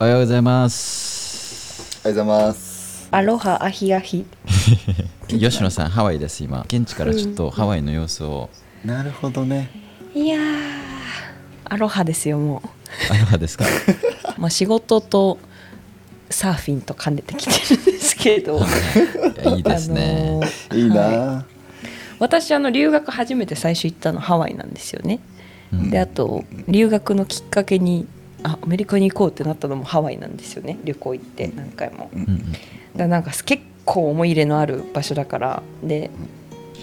[0.00, 1.98] おはようございます。
[2.04, 3.08] おはようございます。
[3.10, 4.26] アロハアヒアヒ
[5.28, 6.62] 吉野さん、ハワイです、今。
[6.68, 8.48] 現地からちょっとハワイの様子を。
[8.84, 9.70] なるほどね。
[10.14, 10.42] いやー
[11.64, 12.62] アロハですよも
[13.10, 13.64] アロハですか？
[13.66, 13.68] う、
[14.40, 15.38] まあ、仕事と
[16.30, 18.60] サーフィンと兼ねてきてるんですけど
[19.56, 20.28] いいですね。
[20.30, 21.58] あのーいいな、はい
[22.20, 25.20] 私あの留学初めて最初行ったのハワイなんですよね、
[25.72, 28.08] うんであと留学のきっかけに
[28.42, 30.78] あアメリカに行こうってなったのもハワイなんですよね。
[30.84, 32.20] 旅行行って何回も、うん。
[32.20, 32.42] うん
[32.96, 35.62] だなんか結構思い入れのある場所だから。
[35.82, 36.10] で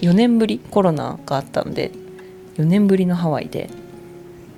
[0.01, 1.91] 4年ぶりコロナがあったんで
[2.57, 3.69] 4年ぶりのハワイで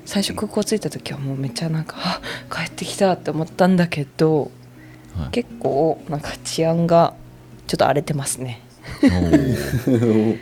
[0.05, 4.51] 最初空港着いた時はもうめっちゃなんかあ帰ってきたって思ったんだけど
[5.15, 5.29] はい。
[5.31, 7.13] 結構なんか治安が
[7.67, 8.61] ちょっと荒れてますね。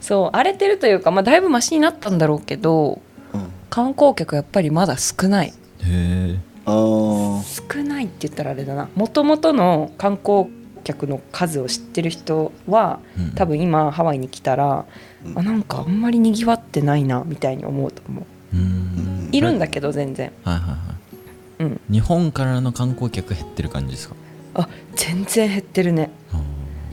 [0.00, 3.00] そう荒れてるというか、まあ、だいぶマシになったんだろうけど
[3.34, 5.52] うん、観光客やっぱりまだ少ない
[5.86, 6.38] へえ。
[6.66, 8.88] 少ないって言ったらあれだな。
[8.94, 10.46] もともとの観光
[10.82, 13.30] 客の数を知ってる人はうん。
[13.32, 14.86] 多分今ハワイに来たら、
[15.24, 15.38] うん。
[15.38, 18.24] あなんかあんまりにぎわってないなみたいに思うと思う。
[18.56, 19.28] うん。
[19.32, 20.32] いるんだけど全然。
[20.44, 21.64] はいはいはい。
[21.64, 21.80] うん。
[21.90, 24.14] 日本からの観光客減ってる感じですか？
[24.54, 26.10] あ全然減ってるね。
[26.32, 26.40] あ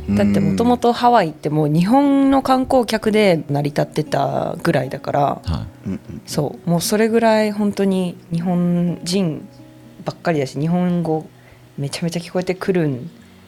[0.09, 6.21] だってもともとハワイってもう日本の観光客で成り立ってたぐらいだからーはうんうん。
[6.25, 6.69] そう。
[6.69, 9.47] もうそれぐらい本当に日本人
[10.03, 11.27] ばっかりだし日本語
[11.77, 12.89] めちゃめちゃ聞こえてくる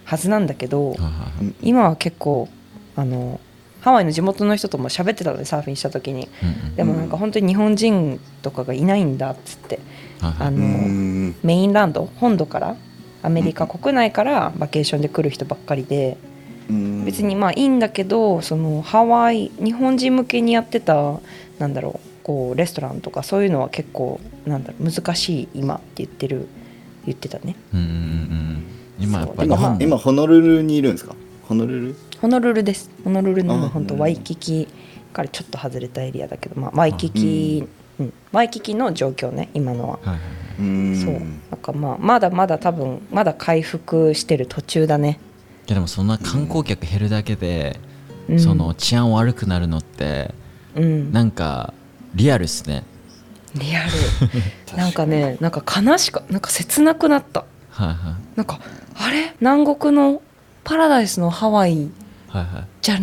[0.05, 1.09] はずなんだけどいは
[1.41, 2.47] い今は結構
[2.95, 3.39] あの
[3.81, 6.29] ハワイの地元の人とも喋ってたのでサーフィンした時に。
[6.41, 6.75] うんうん。
[6.75, 9.79] でもなんか本当に日本人とかがいないんだっつって。
[10.21, 10.47] はいはい。
[10.47, 11.35] あのうん。
[11.43, 12.77] メインランド本土から
[13.23, 16.17] アメリカ国内からバケーションで来る人ばっかりで。
[16.27, 16.32] うん
[17.03, 21.19] 別にまあいいんだけどそのハワイ日本人向けにやってた
[21.59, 26.47] なんだろうこうレストランとかそういうのは結構なんだろう難しい今って言ってる
[27.05, 27.55] 言ってたね。
[27.73, 28.63] うんうんうんうん。
[28.99, 31.15] 今やっぱ日今本今ホノルルにいるんですか？
[31.47, 31.95] ホノルル？
[32.21, 32.89] ホノルルです。
[33.03, 34.67] ホノルルの本当ワイキキ
[35.11, 37.67] からちょっと外れたエリアだけど、まあ、ワイキキ、
[37.99, 38.13] うん。
[38.31, 41.13] ワイキキの状況ね今のは、はいはいそう。
[41.51, 45.32] なんかまあまだまだ多分まだ回復してる途中だね、い
[45.67, 47.79] やでもそんな観光客減るだけで、
[48.29, 50.33] うん、その治安悪くなるのって
[50.75, 51.11] うん。
[51.11, 51.73] なんか
[52.15, 52.83] リアルっすね。
[53.55, 53.91] リアル。
[54.77, 57.45] なんかねなんか悲しかなんか切なくなった。
[57.69, 57.97] はいはい。
[58.35, 58.59] なんか
[58.95, 59.33] あれ？
[59.39, 60.21] 南国の
[60.63, 61.89] パラダイスのハワイ
[62.27, 62.65] はいはい。
[62.81, 62.99] じゃ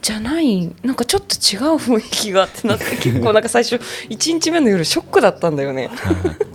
[0.00, 0.74] じゃない？
[0.82, 5.90] なんかちょっと違う雰囲気がってなって結構なんか最初1日目の夜ショックだったんだよね。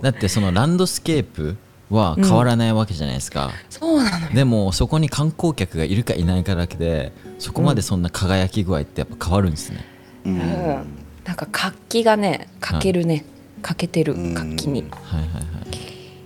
[0.00, 1.56] だってそのランドスケープ
[1.92, 4.32] は変わらないわけじゃないですか、そうなのよ。
[4.34, 9.84] でもそこに観光客がいるかいないかだけでそこまでそんな輝き具合ってやっぱ変わるんですね、
[10.24, 10.32] うん。
[10.32, 13.24] うんなんか活気がね欠けるね、
[13.62, 14.34] 欠けてるうん。
[14.34, 14.82] 活気に。
[14.82, 15.42] はいはいはい。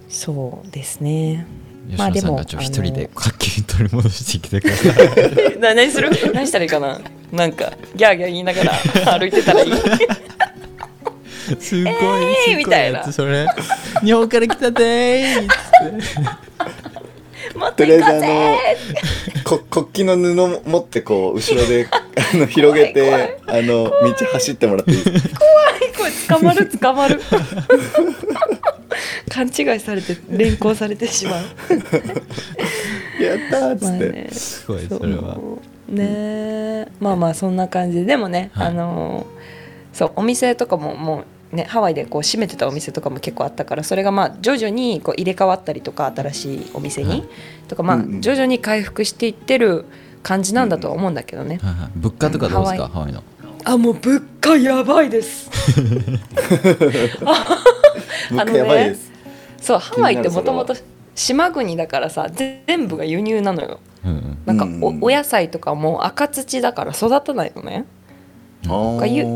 [0.08, 1.46] そうですね。
[1.88, 5.58] 吉まあでも野さんがちょっと一人で活気に取り戻してきてください。
[5.60, 6.10] な何する？
[6.32, 6.98] 何したらいいかな？
[7.30, 8.72] なんかギャーギャー言いながら
[9.18, 9.72] 歩いてたらいい
[11.60, 11.94] すごい、
[12.50, 12.98] えーみたいな。
[12.98, 13.46] やつそれ。
[14.02, 15.48] 日本から来たでーっつっ
[17.52, 17.58] て。
[17.58, 18.58] もっととりあえずあ行こうぜ
[19.44, 22.02] のこ国旗の布持ってこう後ろであ
[22.36, 23.90] の広げ怖いてあの道
[24.32, 25.04] 走ってもらっていい？
[25.04, 25.28] です
[26.28, 27.20] かこれ捕まる捕まる。
[29.30, 31.44] 勘違いされて連行されてしまう。
[33.22, 34.28] やったーっつって、まあね。
[34.32, 35.36] すごいそそれは。
[35.36, 35.60] う
[35.94, 36.04] ね。
[36.04, 38.04] えまあまあそんな感じで。
[38.04, 38.66] でもね、はい。
[38.68, 39.26] あの
[39.92, 47.24] そうお店とかももうねハワイでこう閉めてたお店とかも結構あったからそれがまあ徐々にこう入れ替わったりとか新しいお店に、はい。
[47.68, 49.84] とかまあ徐々に回復していってる
[50.22, 51.90] 感じなんだとは思うんだけどね、はいはい。
[51.96, 52.88] 物価とかどうですか？
[52.88, 53.22] ハハワイの。
[53.64, 55.50] あもう物価やばいです。
[58.30, 59.12] 物価やばいです、
[59.60, 60.82] そうハワイってもともと気
[61.14, 63.80] 島国だからさぜ全部が輸入なのよ。
[64.04, 64.38] うんうん。
[64.46, 64.98] なんかお,、うん。
[65.02, 67.86] お野菜とかも赤土だから育たないのね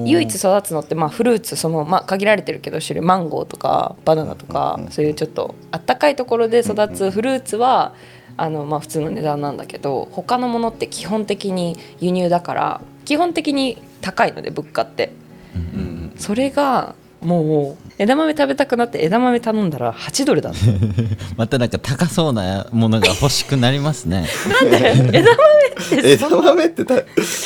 [0.07, 7.95] 唯一育つのってまあフルーツその、まあ、限られてるけど種類マンゴーとかバナナとか、そういうちょっとあったかいところで育つフルーツは、
[8.37, 15.13] あのまあ、普通の値段なんだけど他のものって基本的に輸入だから基本的に高いので物価って。
[16.17, 20.59] それがもう枝豆食べたくなって枝豆頼んだら8ドルだった。
[21.37, 24.27] またなんか高そうなものが欲しくなりますね。
[24.63, 24.71] なん
[25.11, 25.19] で？
[25.19, 26.95] 枝豆って枝豆ってた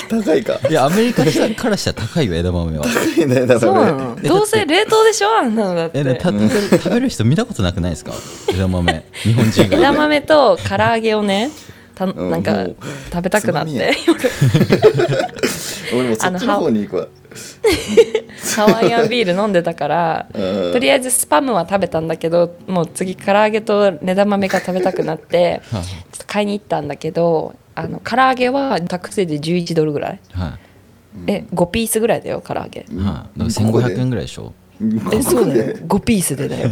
[0.08, 0.60] 高いか？
[0.70, 2.84] いやアメリカからしたら高いよ枝豆は。
[2.84, 5.28] 高いね枝そうな豆のどうせ冷凍でしょ？
[5.38, 5.98] あんなのだって。
[5.98, 8.12] え食べる人見たことなくないですか？
[8.52, 9.04] 枝豆。
[9.22, 9.76] 日本人が。
[9.76, 11.50] 枝豆と唐揚げをね
[11.96, 12.66] たうんなんか
[13.12, 13.72] 食べたくなって。
[14.06, 14.18] 夜
[15.94, 17.06] 俺もそっちの方に行くわ
[18.56, 20.72] ハワイアンビール飲んでたからうん。
[20.72, 25.82] とりあえずスパムは食べたんだけどもう次唐揚げと根玉めが食べたくなってちょっ
[26.18, 30.20] と買いに行ったんだけどあの唐揚げはタクシーで11ドルぐらい。
[30.32, 30.58] は
[31.28, 32.80] え5ピースぐらいだよ唐揚げ。
[32.90, 34.52] い、はい、だから1500円ぐらいでしょ？
[35.12, 35.76] えそうだよ。
[35.86, 36.70] 5ピースでだよ。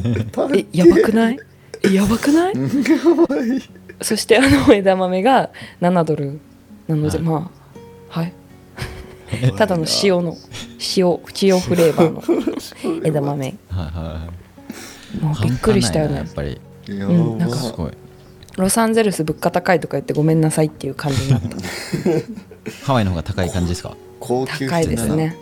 [0.54, 1.38] えやばくない？
[1.84, 2.54] えやばくない？
[4.02, 5.50] そしてあの枝豆が
[5.80, 6.40] 7ドル
[6.88, 7.26] なので、はい。
[7.26, 7.61] まあはい
[9.56, 10.36] ただの塩の
[10.96, 13.54] 塩塩フレーバーの 枝豆。
[13.68, 16.16] はいはいもうびっくりしたよね。
[16.16, 16.58] やっぱり。
[16.88, 17.92] やうんなんかすごい。
[18.56, 21.56] ロサンゼルス物価高いとか言ってごめんなさいっていう感じになった。
[22.84, 23.94] ハワイの方が高い感じですか？
[24.20, 25.36] 高級高いですね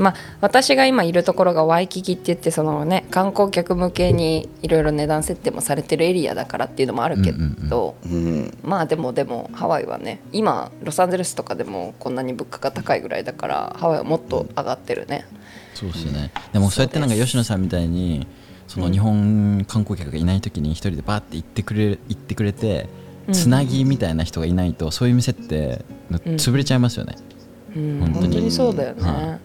[0.00, 8.58] まあ私が今いるところがワイキキって言ってそのね観光客向けにいろいろ値段設定もされてるエリアだからっていうのもあるけど、うんうんうん。
[8.62, 15.26] まあでもでもハワイはね今ロサンゼルスとかでもこんなに物価が高いぐらいだからハワイはもっと上がってるね、
[15.74, 16.32] そうですね。
[16.52, 18.26] でもそうやってなんか吉野さんみたいに
[18.68, 22.88] その日本観光客がいない時に一人でバーって行ってくれ行ってくれて
[23.28, 23.34] うん。
[23.34, 27.16] つなぎみたいな人がいないとそういう店って潰れちゃいますよね、
[27.76, 28.50] うん、本当に。
[28.50, 29.38] そうだよね、は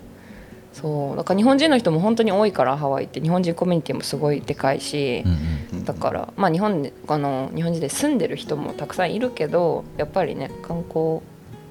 [0.76, 3.22] そうだから日本人の人も本当に多いからハワイって。
[3.22, 11.20] 日本人コミュニティもすごいでかいし、うんうんだからまあ日本であの日本人で住んでる人もたくさんいるけどやっぱりね観光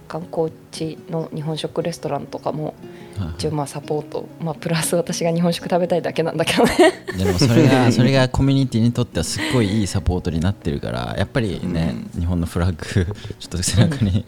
[0.06, 2.74] 観光地の日本食レストランとかも
[3.18, 4.28] はい一応まあサポート。
[4.40, 6.72] まあプラス私が日本食食べたいだけなんだけどね。
[7.16, 14.24] で もそれが それがコミュニティにとってはすっごいいいサポートになってるからやっぱりね、日本のフラッグ ちょっと背中に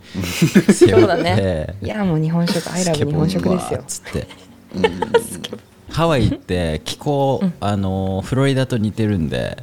[0.73, 1.75] 背負そうだってね。
[1.83, 3.85] いやもう日本食アイラブ日本食ですよ。
[3.87, 4.27] つって
[5.91, 9.63] ハワイって気候、あのフロリダと似てるんで、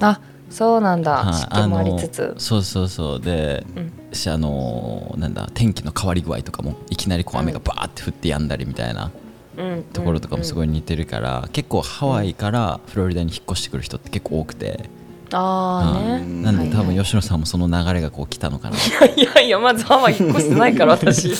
[0.00, 0.20] あ
[0.50, 1.24] そうなんだ。
[1.24, 2.34] はい湿気もありつつ。
[2.38, 3.20] そうそうそう。
[3.20, 3.92] で、うん。
[4.12, 9.12] しあのなんだ天気の変わり具合とかもいきなりこう雨がバーって降ってやんだりみたいな
[9.56, 9.82] うん。
[9.84, 14.90] ところとかもすごい似てるから、結構ハワイからフロリダに引っ越してくる人って結構多くて、
[15.32, 16.16] ああね。
[16.16, 18.76] うんなんで多分吉野さんもその流れがこう来たのかな、
[19.06, 21.30] いやいやまずハワイ引っ越してないから私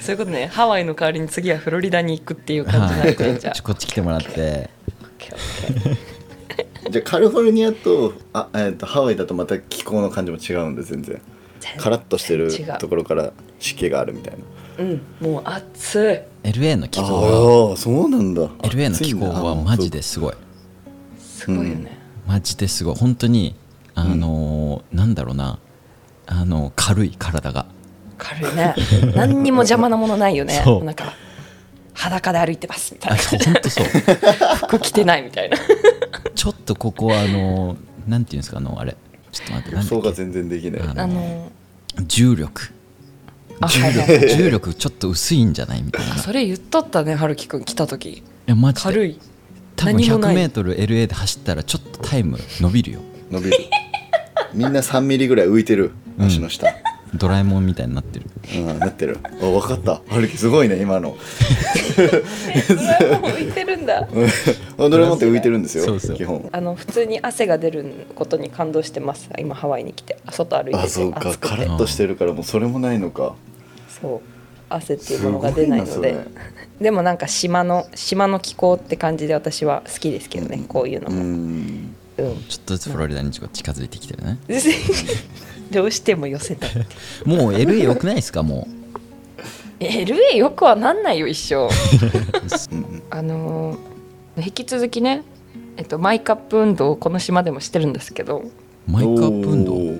[0.00, 0.46] そういうことね。
[0.46, 4.70] ハワイの代わりに次はフロリダに行くっていう感じになってんじゃんちょこっち来てもらって。
[6.90, 11.20] じゃあカリフォルニアとあ、えー、とハワイだとまた気候の感じも違うんで全然。
[11.78, 14.34] カラッとしてるところから湿気があるみたい
[14.78, 14.84] な。
[14.84, 15.02] うん。
[15.20, 16.48] もう暑い。
[16.48, 18.42] LA の気候はああそうなんだ。
[18.42, 20.34] LA の気候はマジですごい。
[21.18, 22.94] すごいよね、マジですごい。
[22.94, 23.54] 本当に
[23.94, 25.58] あのーなんだろうな。
[26.26, 27.66] あの軽い体が
[28.24, 28.74] 軽いね。
[29.14, 30.62] 何にも邪魔なものないよね。
[30.64, 30.84] そう。
[30.84, 31.12] なんか
[31.92, 33.20] 裸で歩いてますみたいあな。
[33.20, 33.84] そう本当そう。
[34.66, 35.58] 服着てないみたいな。
[36.34, 37.76] ちょっとここはあの
[38.08, 38.96] なんていうんですかあのあれ。
[39.30, 40.16] ちょっと待って予想がなんだっけ。
[40.16, 40.82] 全然できない。
[40.82, 41.52] あのあの
[42.06, 42.72] 重力。
[43.60, 44.36] あはいはいはい。
[44.36, 46.14] 重力ちょっと薄いんじゃないみたいな。
[46.14, 48.22] いそれ言っとったね春樹くん来た時。
[48.46, 48.90] やマジで。
[48.90, 49.18] 軽い。
[49.76, 50.36] 多分何もない。
[50.36, 53.00] 100mLA で走ったらちょっとタイム伸びるよ。
[53.30, 53.58] 伸びる。
[54.54, 55.92] みんな3ミリぐらい浮いてる。
[56.18, 56.68] うん足の下、
[57.14, 58.26] ドラえもんみたいになってる。
[58.56, 59.18] うんなってる。
[59.22, 60.02] あ分かった。
[60.08, 61.16] 春樹すごいね今の。
[61.96, 64.08] 浮いてるんだ。
[64.78, 64.90] うん。
[64.90, 66.16] ドラえもんって浮いてるんですよそうそう。
[66.16, 66.48] 基本。
[66.52, 69.30] あの普通に汗が出ることに感動してます。
[69.38, 70.18] 今ハワイに来て。
[70.30, 70.76] 外歩いてて。
[70.78, 71.28] あそうか。
[71.28, 71.56] 暑くて。
[71.56, 73.34] カラッとしてるからもうそれもないのか。
[73.88, 74.34] そう。
[74.68, 76.16] 汗っていうものが出ないのすごで
[76.80, 81.94] でもなんか島の島の気候って感じで私は好きですけどね、こういうのうも、ん。
[82.16, 84.38] うん、ちょっとずつフロリダに近づいてきてるね
[85.74, 86.70] どうしても寄せたい
[87.24, 88.42] もう LA 良くないですか？
[88.42, 88.66] も
[89.80, 91.66] LA よくはなんないよ一生。
[91.66, 91.68] う
[92.78, 93.78] んあのー
[94.44, 95.22] 引き続きね
[95.76, 98.38] えっとマイカップ運動をこの島でもしてるんですけど。
[98.38, 98.50] う
[98.90, 99.98] マイクアップ運動？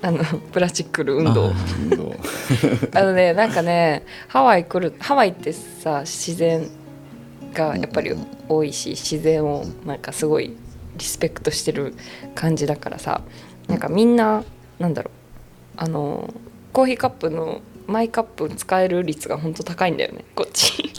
[0.00, 0.22] あの
[0.52, 1.46] プラスチックル運動。
[1.48, 2.14] あ運動
[2.94, 6.68] あのねなんかねハワイ来るハワイってさ自然
[7.54, 8.12] がやっぱり
[8.48, 10.54] 多いし自然をなんかすごい
[10.96, 11.94] リスペクトしてる
[12.34, 13.20] 感じだからさ
[13.68, 14.42] なんかみんな
[14.78, 15.12] なんだろう。
[15.76, 16.32] あの
[16.72, 20.24] コーヒーカップのマイカップ使える率が本当高いんだよね。
[20.34, 20.92] こっち。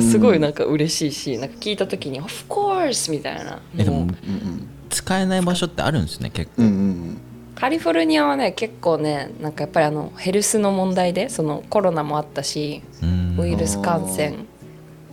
[0.00, 3.60] すごいなんか嬉しいしなんか聞いた時に「Of course!」みたいな。
[3.76, 4.06] えでももう。
[4.06, 6.62] うん使えない場所ってあるんですね結構。
[6.62, 7.20] うんうん
[7.54, 13.36] カリフォルニアはね結構ねなんかやっぱりあのヘルスの問題でそのコロナもあったしうん。
[13.38, 14.34] ウイルス感染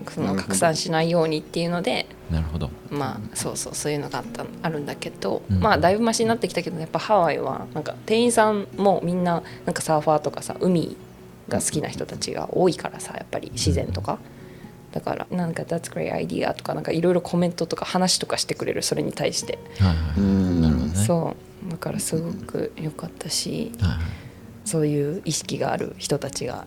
[0.09, 2.69] その拡散しないようにっていうのでなるほど。
[2.89, 5.59] まあそうそうそういうのがあったあるんだけど、うん。
[5.59, 10.97] まあだいぶマシになってきたけどやっぱハワイはなんか店員さんもみんななんかサーファーとかさ海
[11.47, 14.19] が好きな人たちが多いからさやっぱり自然とか。
[14.91, 20.19] だからなんか「That's great idea」とかなんかいろいろコメントとか話とかしてくれるそれに対して、はいはいはい。
[20.19, 20.61] うん。
[20.61, 20.95] なるほどね。
[20.95, 21.35] そ
[21.67, 21.71] う。
[21.71, 23.99] だからすごく良かったしはいはい
[24.65, 26.65] そういう意識がある人たちが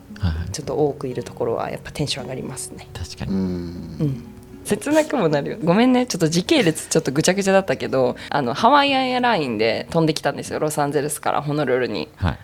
[0.51, 2.87] ちょっと多くいるところはやっぱテンション上がりますね。
[2.93, 3.35] う確かに、ん。
[3.35, 4.23] うん
[4.67, 5.57] 切なくもなるよ。
[5.63, 6.05] ごめんね。
[6.05, 10.59] ちょっと時系列ちょっとぐちゃぐちゃだったけどあのハワイアンエアラインで飛んできたんですよ。
[10.59, 12.09] ロサンゼルスからホノルルに。
[12.17, 12.37] はい。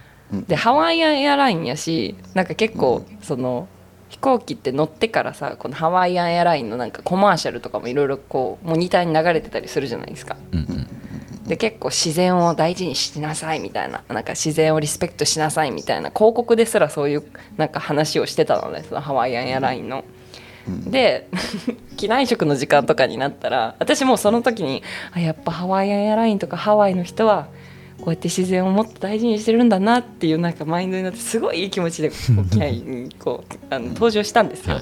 [0.47, 3.67] でハワイアンエアラインやしなんか結構その
[4.09, 10.37] 飛行機って乗ってからさこのハワイアンエアラインのなんかコマーシャルとかもいろいろこうモニターに流れてたりするじゃないですか。
[10.51, 11.47] うんうん。
[11.47, 17.23] で結構自然を大事にしなさいみたいななんか自然をリスペクトしなさいみたいな広告ですらそういう
[17.57, 20.05] なんか話をしてたのねそのハワイアンエアラインの。
[20.67, 21.27] で
[21.97, 27.47] 機内食の時間とかになったら私もうその時にあやっぱハワイアンエアラインとかハワイの人は
[28.03, 32.09] こうやって自然をもっと大事にしてるんだなっていうなんかマインドになってすごいいい気持ちで
[32.51, 34.75] 機内にこうあの登場したんですよ。
[34.75, 34.81] は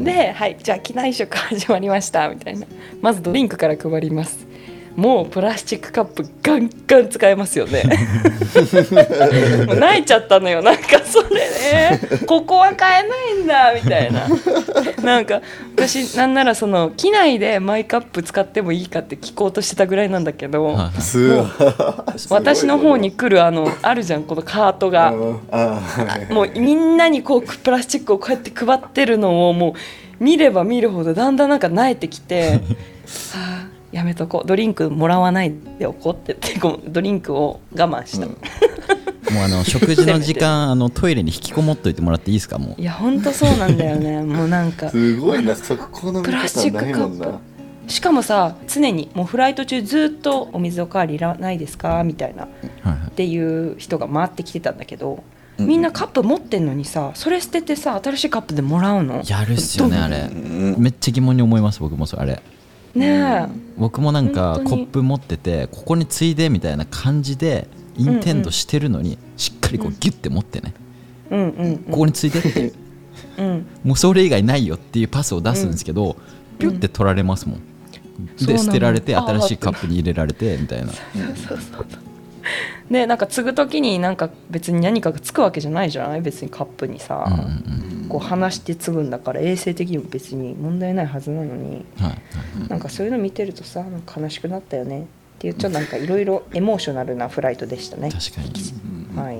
[0.00, 0.04] い。
[0.04, 2.66] で、はい、じゃあ機内食始まりましたみたいな。
[3.00, 4.47] まずドリンクから配ります
[4.98, 7.84] もうプラスチックカップガンガン使えますよね。
[9.64, 10.60] もう泣いちゃったのよ。
[10.60, 12.00] なんかそれね。
[12.26, 14.26] ここは買えないんだみたいな。
[15.04, 15.40] なんか
[15.76, 20.76] 私なんならその機内でマイカップ使ってもいいかって聞こうとしてたぐらいなんだけど、
[22.28, 25.12] 私の方に来るあのあるじゃんこのカートが。
[25.12, 29.76] もうみんなにこうプラスチックをこうやって配ってるのをも
[30.20, 34.46] う見れば見るほどだんだんなんか慣れてきては あやめとこう。
[34.46, 38.32] ドリンクもらわないでおこうって言ってこうドリンクを我慢した、うん。
[38.32, 42.58] もうあの 食事の時間あのトイレに引きこもっといてもらっていいですか？
[42.58, 42.80] もう。
[42.80, 44.22] いやほんとそうなんだよね。
[44.24, 44.90] もうなんか。
[44.90, 45.54] すごいな。
[45.54, 47.34] そこの見プラスチックカップ。
[47.86, 52.44] しかもさ常にもうフライト中ずっと「お水おかわりいらないですか?」みたいな。
[52.44, 52.48] っ
[52.82, 53.10] はいはい。
[53.12, 55.24] ていう人が回ってきてたんだけど
[55.58, 55.66] うん。
[55.66, 59.22] みんなカップ持ってんのにさそれ捨ててさ新しいカップでもらうの？
[59.26, 60.18] やるっすよねあれ。
[60.30, 60.74] うん。
[60.78, 62.42] めっちゃ疑問に思います僕もそれあれ
[62.94, 63.46] ねえ。
[63.76, 70.74] 僕もなんかコップ持っててここについでみたいな感じでインテンドしてるのにしっかりこうギュッて持ってね。
[71.30, 72.72] うんうんここについでっていう。
[73.38, 73.66] うん。
[73.84, 76.16] もうそれ以外ないよっていうパスを出すんですけど
[76.58, 77.60] ピュッて取られますもん。
[78.44, 80.92] で捨てられて新しいカップに入れられてみたいな
[82.90, 86.20] でなんか継ぐ時になんか別に何かがつくわけじゃないじゃない？
[86.22, 87.42] 別にカップにさ、うんうん
[88.02, 88.08] うん。
[88.08, 91.84] こう離して継ぐんだから衛生的にも別に問題ないはずなのに。
[91.98, 92.18] はいはい
[92.68, 95.04] なんかそういうの見てるとさなんか悲しくなったよねっ
[95.38, 98.10] ていうちょっとなんかいろいろエモーショナルなフライトでしたね。
[98.10, 99.18] 確かに。
[99.20, 99.38] はい。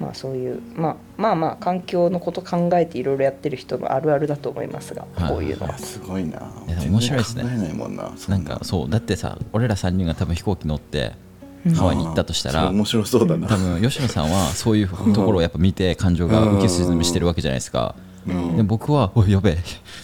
[0.00, 5.28] まあそういう、まあ、まあまあ環境のこと考えていろいろやってる人のあるあるだと思いますが、はい。
[5.30, 5.74] こういうのは。
[5.74, 5.78] あ。
[5.78, 6.40] すごいな。
[6.66, 7.44] 面白いですね。
[7.44, 8.12] ないもんな。
[8.16, 11.12] そなんかそうだってさ俺ら3人が多分飛行機乗ってうん
[11.74, 13.46] ハワイに行ったとしたら面白そうだな。
[13.46, 17.94] 多分吉野さんはそういうところをやっぱ見て感情が浮き沈みしてるわけじゃないですか。
[18.26, 18.56] うん。
[18.56, 19.58] で僕は「おいやべえ。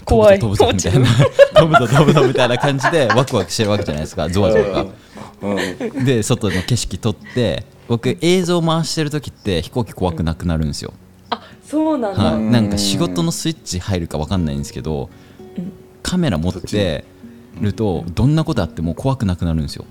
[0.04, 0.38] 怖い。
[0.38, 4.86] 飛ぶぞ飛ぶぞ」みたいな「飛ぶぞ飛ぶぞ」みたいな感じで ワクワクしてるわけじゃないですかゾワゾワが。
[5.42, 6.04] うん。
[6.04, 10.92] で外の景色撮って僕映像回してる時って飛行機怖くなくなるんですよ、
[11.30, 15.08] あそうなんだ、はい、なんか仕事のスイッチ入るか分かんないんですけど
[15.56, 15.72] うん。
[16.02, 17.04] カメラ持って
[17.60, 19.84] るとどんなことあっても怖くなくなるんですよ。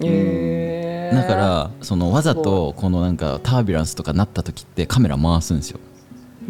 [0.00, 5.80] へーだからそのわざとこのなんかタービュランスとかなった時ってカメラ回すんですよ。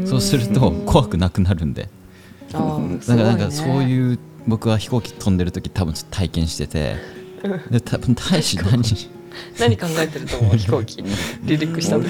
[0.05, 1.89] そうすると怖くなくなるんで。
[2.53, 6.97] だからなんかそういう僕は飛行機飛んでる時多分ちょっと体験してて
[7.71, 8.83] で多分大使何？
[9.59, 11.03] 何考えてると思う飛行機
[11.45, 12.09] 離陸した時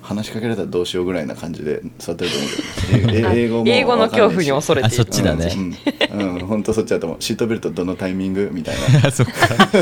[0.00, 3.28] 話しかけられたらどうしようぐらいな感じで座ってると思うけど。
[3.34, 4.94] え英語も英語の恐怖にわ恐れている。
[4.94, 5.52] あそっちだね。
[5.54, 5.76] うん、
[6.12, 7.22] うんうん、本当そっちだと思う。
[7.22, 9.10] シートベルトどのタイミングみたいな。
[9.10, 9.32] そっか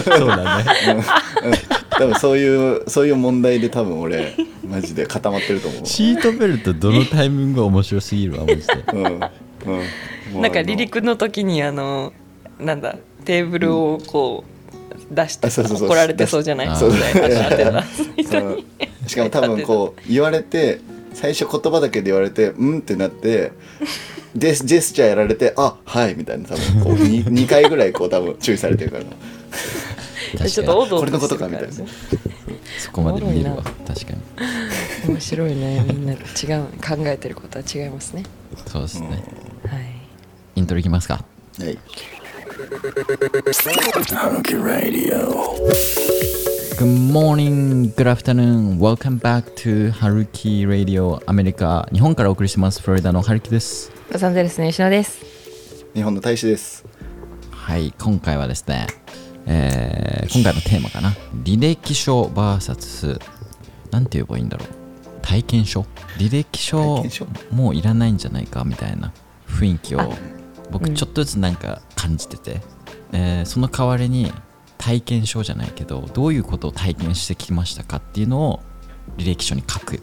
[0.01, 0.65] そうだね。
[1.45, 1.53] うん。
[1.91, 4.35] 多分そういうそういう問題で多分俺
[4.67, 5.87] マジで固まってると思う。
[5.87, 8.75] シートベルトどのタイミングが面白すぎるわマジで。
[8.93, 9.05] うん。
[9.05, 9.11] うん。
[9.11, 9.21] も
[10.37, 12.13] うなんか離陸の時にあの
[12.59, 15.89] なんだテーブルをこう出してあそうそうそう。
[15.89, 16.69] 怒られてそうじゃない？
[16.69, 17.01] あそうそう。
[17.01, 20.81] だよ 当てたしかも多分こう言われて
[21.15, 23.53] 最初言葉だけで言われて「うん」ってなって
[24.35, 29.05] でジェスチャーやられて「あはい」みたいな多分こう 2, 2回ぐらいこう多分注意されてるから。
[30.49, 31.83] ちょっとおどおどこれのことかみたいなじ
[32.79, 33.65] そこまで見えるわ。
[33.85, 34.19] 確かに。
[35.09, 35.85] 面白いね。
[35.89, 36.19] みんな違う
[36.81, 38.23] 考えてることは違いますね。
[38.69, 39.09] そうですね。
[39.09, 39.87] はい。
[40.55, 41.25] イントロいきますか。
[41.59, 41.79] はい
[46.79, 52.81] Good morning, good afternoon, welcome back to Haruki Radio アメリカ日本からお送りします。
[52.81, 53.93] フロリダのハルキです。
[54.11, 55.21] ロサンゼルスの吉野です。
[55.95, 56.85] 日本の大使です。
[57.51, 58.87] はい今回はですね、
[59.47, 61.11] えー今回のテーマかな。
[61.45, 63.21] 履歴書 VS
[63.91, 64.69] なんて言えばいいんだろう。
[65.23, 65.85] 体験書？
[66.19, 67.05] 履歴書？
[67.51, 69.13] もういらないんじゃないかみたいな
[69.47, 70.13] 雰囲気を
[70.71, 72.61] 僕ちょっとずつなんか感じてて、
[73.13, 74.33] えーその代わりに
[74.81, 78.61] 体験書じゃないけどどういうことを体験してきましたかっていうのを
[79.19, 80.01] 履歴書に書くっ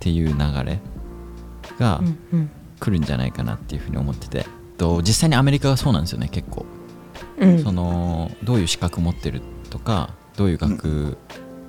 [0.00, 0.34] ていう流
[0.64, 0.80] れ
[1.78, 2.50] がうんうん。
[2.80, 4.44] 来るんじゃないかなっていうふうに思ってて、
[4.76, 6.66] と実際にアメリカがそうなんですよね結構、
[7.38, 7.62] うん。
[7.62, 11.16] そのどういう資格持ってるとかどういう学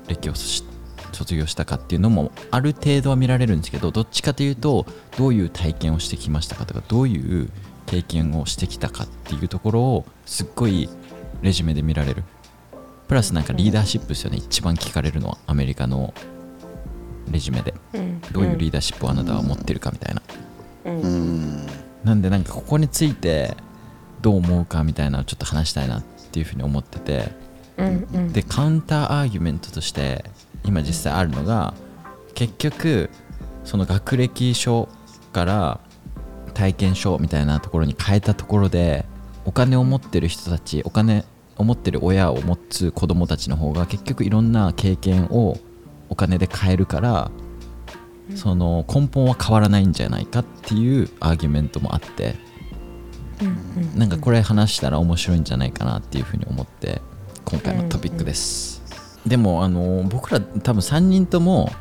[0.08, 0.64] 歴をし
[1.12, 4.88] 卒業したかっていうのもある程度は見られるんですけどどっちかというと
[5.20, 7.50] どういう体験をしてきましたかとかどういう
[7.86, 10.90] 経験をしてきたかっていうところをすっごい
[11.44, 12.24] レジュメで見られる。
[13.08, 14.38] プラスなんかリーダーシップですよね。
[14.38, 16.14] 一番聞かれるのはアメリカの
[17.30, 17.74] レジュメで。
[17.94, 18.22] うん。
[18.32, 20.22] どういうリーダーシップをあなたは持ってるかみたいな。
[20.86, 21.02] うん。
[21.02, 21.68] うん。
[22.04, 23.56] なんでなんかここについて
[24.22, 27.32] どう思うかみたいなのをちょっと話したいなっていうふうに思ってて。
[27.78, 28.34] うんうん。
[28.34, 30.24] でカウンターアーギュメントとして
[30.64, 31.74] 今実際あるのが
[32.36, 33.10] 結局
[33.66, 34.88] その学歴書
[35.34, 35.80] から
[36.54, 39.06] 体験書みたいなところに変えたところで
[39.46, 41.26] お金を持ってる人たちお金
[41.58, 45.58] を持ってる親を持つ子供たちの方が結局いろんな経験を
[46.10, 47.32] お金で買えるから
[48.36, 52.36] その根本は変わらないんじゃないかっていうアーギュメントもあって
[53.42, 57.02] うんなんかこれ話したら面白いんじゃないかなっていうふうに思って
[57.46, 58.82] 今回のトピックです、
[59.26, 61.72] でもあの僕ら多分3人とも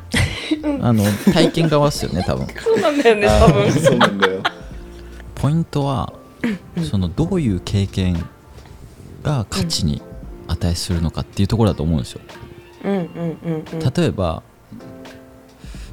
[0.81, 1.03] あの
[1.33, 2.47] 体験側っすよね 多分。
[2.61, 3.63] そうなんだよねあ多分。
[3.63, 4.41] ーそうなんだよ。
[5.35, 6.13] ポイントは
[6.89, 8.25] そのどういう経験
[9.23, 10.01] が価値に
[10.47, 12.21] 値するのかっていうところだと思うんですよ。
[12.83, 13.07] うんうん
[13.43, 13.79] うんうん。
[13.79, 14.43] 例えば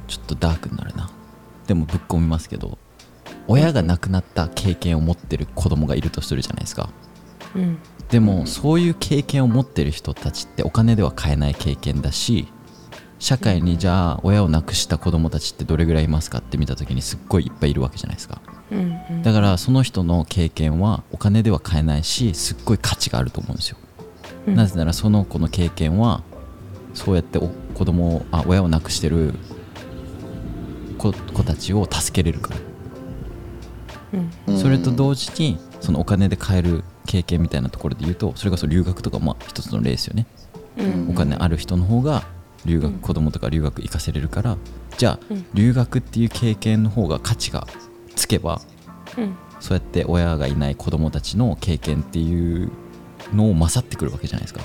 [0.07, 1.09] ちょっとダークになるな。
[1.67, 2.77] でもぶっ込みますけど
[3.47, 6.89] 親が亡くなった経験を持ってる子供がいるとするじゃないですか。
[7.55, 7.77] うん。
[8.09, 12.49] でもそういう経験を持ってる人たちってお金では買えない経験だし
[13.19, 19.21] 社会にじゃあ親を亡くした子供たちってどれぐらいいますかって見た時にすっごいいっぱいいるわけじゃないですかうんうん。
[19.21, 23.77] だからその人の経験はお金では買えないしすっごい価値があると思うんですよ、
[24.47, 24.55] うん。
[24.55, 26.23] なぜならその子の経験は
[26.93, 29.33] そうやってお子供をあ親を亡くしてる
[30.97, 32.59] 子子たちを助けれるから。
[34.47, 34.57] うん。
[34.57, 40.25] それと同時にそのお金で買える経験みたいなところで言うとそれこそ留学とかまあ一つの例ですよね。
[40.77, 41.09] うん。
[41.09, 42.23] お金ある人の方が
[42.65, 44.57] 留学子供とか留学行かせれるから
[44.97, 45.45] じゃあうん。
[45.53, 47.67] 留学っていう経験の方が価値が
[48.15, 48.61] つけば
[49.17, 49.35] うん。
[49.59, 52.71] そうやって親がいない子供たちの経験っていう
[53.33, 54.61] のを勝ってくるわけじゃないですか。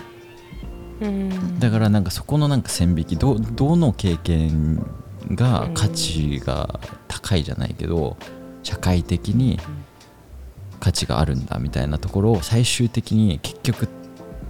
[1.00, 1.58] うん。
[1.58, 4.84] だからなんかそこのなんか線引きどどの経験
[5.30, 8.16] が価値が高いじゃないけど
[8.62, 9.58] 社会的に
[10.80, 13.88] 価値があるんだみたいなところを最終的に結局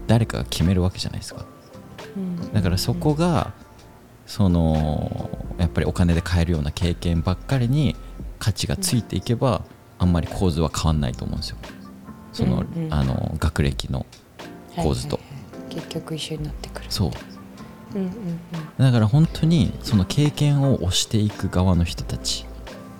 [0.06, 1.44] 誰かが決めるわけじゃないですか。
[2.16, 2.52] うん。
[2.52, 3.52] だからそこが
[4.26, 7.96] そのやっぱりお金で買えるような経験ばっかりに
[8.38, 9.64] 価値がついていけば
[9.98, 11.56] あんまり構図は変わんないと思うんですよ。
[12.32, 12.94] その,、うんうん。
[12.94, 14.06] あの学歴の
[14.76, 15.30] 構図と、はいはい。
[15.30, 15.36] はい
[15.76, 16.86] 結局一緒になってくる。
[16.88, 17.10] そう。
[17.94, 18.10] うんうん
[18.78, 22.46] だから本当にその経験を押していく側の人たち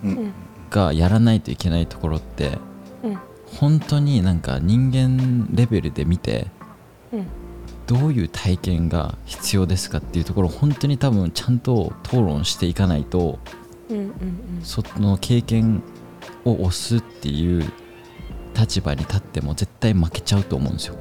[0.05, 0.33] うん。
[0.71, 2.59] がやらないといけないところって
[3.03, 3.11] うん。
[3.11, 3.19] うん
[3.59, 6.49] 本当になんか人間レベルで見て
[7.13, 7.27] うん。
[7.87, 13.39] どういう体験が必要ですかっていうところを本当に多分ちゃんと討論していかないと
[13.89, 14.13] うんうん。
[14.63, 15.83] その経験
[16.45, 17.65] を押すっていう
[18.55, 20.97] 立場に立っても絶対負けちゃうと思うんですよ。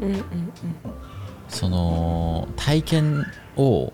[0.00, 0.24] うんうんうん。
[1.48, 3.24] その体験
[3.56, 3.92] を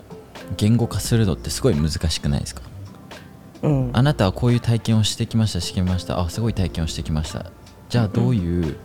[0.57, 2.61] 言語化するのってすごい難しくないですか？
[3.61, 3.89] うん。
[3.93, 6.19] あなたはこういう体験をしてきましたしてきました。
[6.19, 7.45] あすごい体験をしてきました。
[7.89, 8.77] じゃあどういう、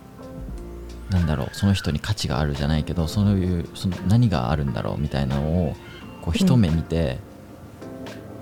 [1.09, 5.75] なんだろうその人に価値があるじゃないけどそういうその何があるんだろうみたいなのを
[6.21, 7.17] こう一目見て、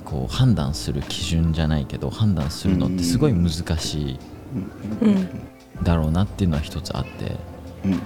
[0.08, 4.20] こう判断する基準じゃないけど判断するのってすごい難しい
[5.84, 7.36] だろうなっていうのは一つあって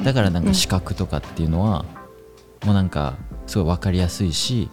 [0.03, 1.85] だからなんか資格とかっていうのは
[2.65, 4.67] もうなんかすごい分かりやすいし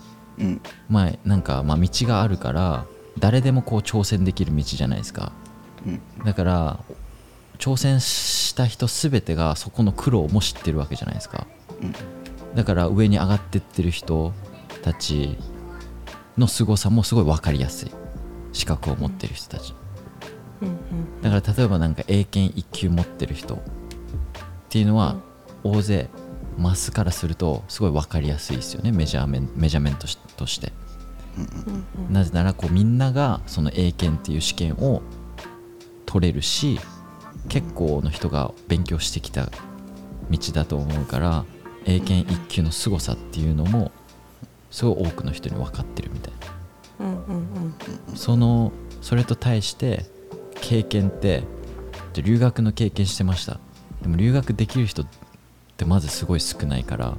[0.89, 2.87] まあなんかま道があるから
[3.19, 5.33] 誰でもこう挑戦できる道じゃないですか。
[6.25, 6.81] だから
[7.59, 11.47] 挑戦した人全てがそこの苦労も知ってるわけじゃないですか。
[12.55, 14.33] だから上に上がってってる人
[14.83, 15.37] たち
[16.39, 17.91] の凄さもすごい分かりやすい
[18.53, 19.75] 資格を持ってる人たち。
[20.63, 20.79] うん
[21.23, 23.55] だから例えばなんか英検1級持ってる人。
[23.55, 23.59] っ
[24.71, 25.17] ていうのは
[25.65, 26.09] 大勢
[26.59, 28.93] マスからするとすごい分かりやすいですよね。
[28.93, 30.73] メジャーメンメジャーメントとして。
[31.37, 35.03] うんなぜならこうみんながその英検っていう試験を
[36.07, 36.81] 取れるし
[37.49, 39.49] 結構の人が勉強してきた
[40.31, 41.45] 道だと思うから
[41.85, 43.93] 英検1級の凄さっていうのも
[44.71, 46.33] すごい多くの人に分かってるみたい
[47.01, 47.07] な。
[47.07, 47.37] うんうん
[48.09, 50.05] うんそのそれと対して
[50.61, 51.45] 経験って
[52.13, 53.61] じゃあ留学の経験してました。
[54.03, 55.07] でも留学できる人っ
[55.77, 57.17] てまずすごい少ないから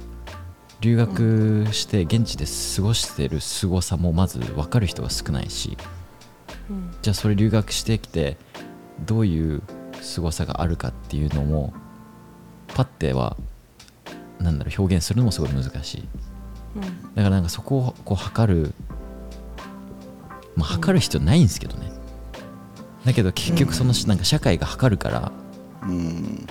[0.80, 2.44] 留学して現地で
[2.76, 5.76] 過ごしてる凄さもまず分かる人が少ないし
[6.68, 6.94] うん。
[7.02, 8.36] じゃあそれ留学してきて
[9.06, 9.62] どういう
[10.00, 11.72] 凄さがあるかっていうのも
[12.68, 13.36] パッては
[14.38, 16.08] なんだろう表現するのもすごい難しい
[16.76, 16.82] うん。
[17.14, 18.74] だからなんかそこをこう測る
[20.56, 21.90] まあ測る必要ないんですけどね。
[23.04, 25.32] だけど結局そのなんか社会が測るから
[25.82, 26.46] うん。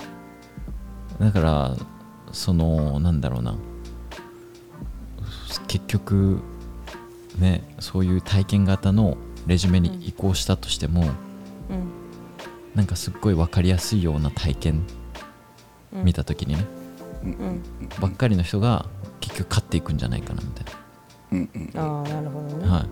[1.20, 1.76] だから
[2.32, 3.56] そのなんだろうな。
[5.68, 6.40] 結局
[7.38, 11.10] ねそういう体験型のレジュメに移行したとしても、うん。
[12.74, 14.82] なんかすっごい分かりやすいような体験
[15.92, 16.04] うん。
[16.04, 16.64] 見た時にね、
[17.24, 17.62] うん。
[18.00, 18.86] ばっかりの人が
[19.20, 20.74] 結局勝っていくんじゃないかなみたい
[21.32, 21.70] うんうん。
[21.78, 22.86] ああなるほどね、な、はい、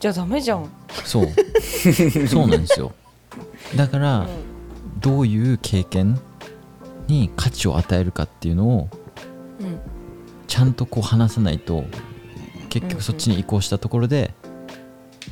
[0.00, 0.68] じゃあダメじゃん、
[1.04, 1.28] そう。
[2.26, 2.92] そうなんですよ。
[3.76, 4.26] だから、
[5.00, 6.18] どういう経験
[7.06, 8.88] に価値を与えるかっていうのを
[9.60, 9.78] うん。
[10.46, 11.84] ちゃんとこう話さないと
[12.70, 14.32] 結局そっちに移行したところで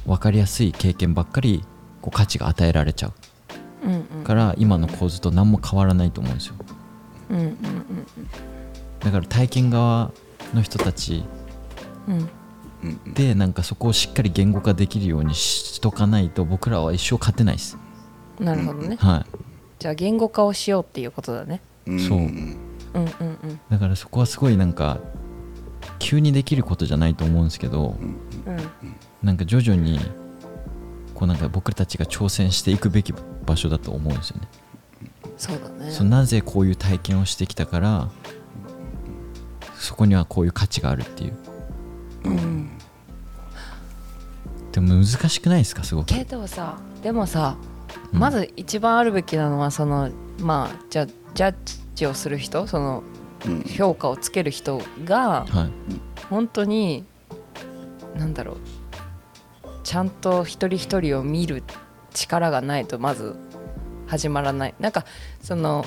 [0.07, 1.65] 分かりやすい経験ばっかり
[2.03, 3.13] こう価値が与えられちゃう。
[3.85, 4.25] うんうん。
[4.25, 6.55] から今の構図と何も変わらないと思うんですよ。
[7.31, 7.57] うんうん
[9.07, 10.11] だから体験側
[10.53, 11.23] の人たち
[13.15, 17.79] でなんかそこをしっかり言語化できるようにしとかないと僕らは一生勝てないです。
[18.41, 18.97] なるほどね。
[18.97, 19.39] はい。
[19.79, 21.61] じゃあ言語化をしようっていうことだね。
[21.87, 22.57] うんそうん。
[22.95, 23.61] うんうんうん。
[23.71, 24.99] だからそこはすごいなんか
[26.01, 28.71] 急にできることじゃないと思うんですけどうん。
[29.23, 30.01] なんか徐々に
[31.15, 33.15] こうなんか僕たちが挑戦していくべき
[33.47, 34.49] 場所だと思うんですよね
[35.37, 38.11] そうだねなぜこういう体験をしてきたから
[39.87, 41.37] そこにはこういう価値があるっていう。
[42.25, 42.71] うん。
[44.73, 45.85] でも難しくないですか？
[45.85, 46.07] すごく。
[46.07, 47.57] けどさでもさ
[48.13, 48.19] うん。
[48.19, 51.55] まず一番あるべきなのはそのまあじゃあジャッ
[51.95, 53.05] ジをする人その
[53.47, 53.63] うん。
[53.63, 55.71] 評価をつける人がはい。
[56.29, 57.05] 本当に
[58.17, 58.57] なんだろう
[59.85, 61.63] ちゃんと一人一人を見る
[62.13, 63.37] 力がないとまず
[64.09, 64.75] 始まらない。
[64.81, 65.05] なんか
[65.41, 65.85] その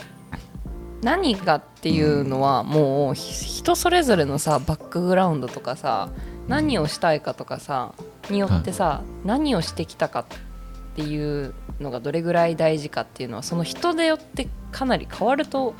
[1.01, 6.09] 何がっていうのはもうひ人それぞれのさバックグラウンドとかさ
[6.47, 7.93] 何をしたいかとかさ
[8.29, 10.25] によってさ、何をしてきたかっ
[10.95, 15.73] ていうのがどれぐらい大事かっていうのはその人でよってかなり変わると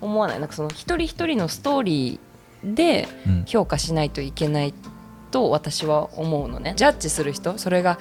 [0.00, 0.40] 思わない？
[0.40, 3.44] なんかその一人一人のストーリーでうん。
[3.46, 4.74] 評価しないといけない
[5.30, 6.74] と私は思うのね。
[6.76, 7.98] ジャッジする人それが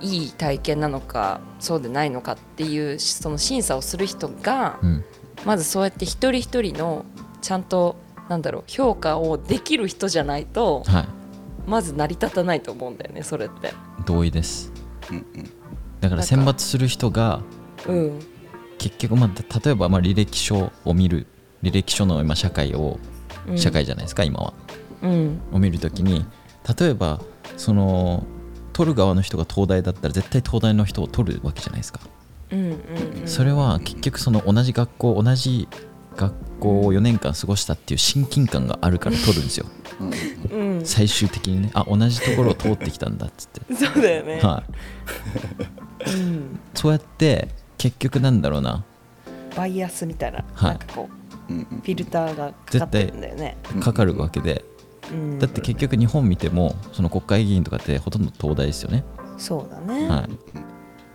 [0.00, 5.04] いい体験なのかそうでないのかっていうその審査をする人がうん
[5.46, 7.06] まずそうやって一人一人の
[7.40, 7.96] ちゃんと
[8.28, 11.08] なんだろう評価をできる人じゃないとはい。
[11.68, 13.72] まず成り立たないと思うんだよねそれって。
[14.04, 14.72] 同意です。
[15.10, 15.50] うんうん
[16.00, 17.40] だから選抜する人が
[17.86, 18.20] うん。
[18.78, 21.26] 結局まあ例えばまあ履歴書を見る
[21.62, 22.98] 履歴書の今社会を
[23.46, 23.58] うん。
[23.58, 24.52] 社会じゃないですか今は。
[25.02, 25.40] うん。
[25.52, 26.26] を見るときに
[26.78, 27.20] 例えば
[27.56, 28.26] その
[28.72, 32.00] 取る側の人が東大だったら絶対東大の人を取るわけじゃないですか、
[32.50, 33.28] うんうんうん。
[33.28, 35.68] それは結局その同じ学校同じ
[36.16, 39.66] 学校を4年間過ごしたっていう親近感があるから取るんですよ。
[40.50, 40.84] うん。
[40.84, 41.70] 最終的にね。
[41.74, 43.60] あ同じところを通ってきたんだっつって。
[43.74, 44.40] そうだよね。
[44.40, 44.62] は
[46.06, 46.10] い。
[46.10, 46.58] うん。
[46.74, 48.84] そうやって結局なんだろうな。
[49.56, 50.70] バイアスみたいな、はい。
[50.70, 51.08] なんかこ
[51.48, 51.64] ううんうん。
[51.64, 53.56] フィルターがかかってるんだよね。
[53.80, 54.64] かかるわけで。
[55.10, 55.38] うん。
[55.38, 59.04] だって結局日本見てもその国会議員とかってほとんど東大ですよね、
[59.38, 60.08] そうだね。
[60.08, 60.56] はい、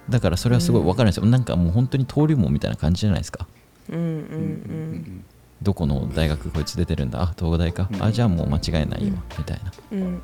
[0.10, 3.48] だからそれはすごい分かるんですよ、なんかもう本当に登竜門みたいな感じじゃないですか。
[3.90, 5.24] うんうん
[5.62, 7.22] どこの大学こいつ出てるんだ？
[7.22, 8.04] あ東大か、うん。
[8.04, 9.72] あじゃあもう間違いないよ、みたいな。
[9.92, 10.20] うんうんうん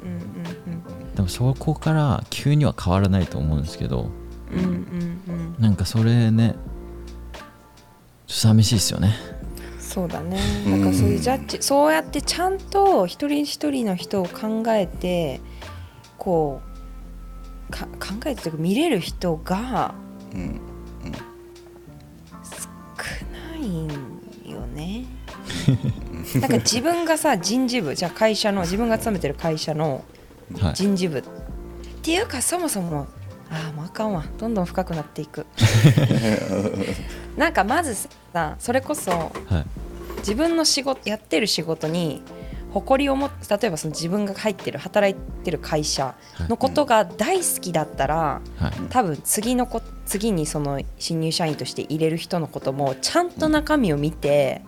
[1.16, 4.10] でもそこから急には変わらないと思うんですけど
[4.52, 4.74] うんうんうん。
[4.74, 6.56] うんなんかそれね
[7.30, 7.46] ちょっ
[8.28, 9.14] と寂しいですよね。
[9.80, 10.40] そうだね。
[10.66, 15.40] うんなんかそういうジャッジそうやってちゃんと一人一人の人を考えて
[16.18, 16.67] こうか
[17.72, 17.86] 考
[18.26, 19.94] えてというか見れる人が
[20.34, 20.62] うん
[22.44, 23.04] 少
[23.52, 23.88] ないん
[24.46, 25.06] よね。
[26.40, 30.04] なんか自分がさ人事部じゃあ会社の自分が勤めてる会社の
[30.60, 30.74] はい。
[30.76, 31.20] 人事部。
[31.20, 31.24] っ
[32.02, 33.08] ていうかそもそも
[33.50, 34.24] ああもうあかんわ。
[34.38, 35.46] どんどん深くなっていく。
[37.38, 37.96] なんかまず
[38.34, 39.66] さそれこそはい。
[40.20, 42.22] 自分の仕事やってる仕事に
[42.72, 46.16] 誇りを持って例えばその自分が入ってる働いてる会社
[46.50, 48.72] のことが大好きだったらはい。
[48.90, 54.62] 多分次のこ次にその新入社員として入れる人のこともちゃんと中身を見て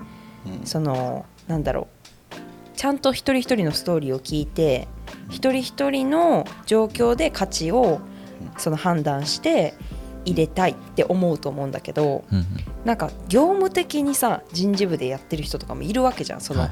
[0.46, 0.66] うん。
[0.66, 1.88] そのなんだろ
[2.34, 4.88] うちゃんと一人一人のストーリーを聞いて
[5.30, 8.00] 一人一人の状況で価値を
[8.58, 9.74] その判断して
[10.26, 12.46] 入れたいって思うと思うんだけどうんうん。
[12.86, 16.68] なんか業務的にさ人事部でやってる人とかもいるわけじゃんその、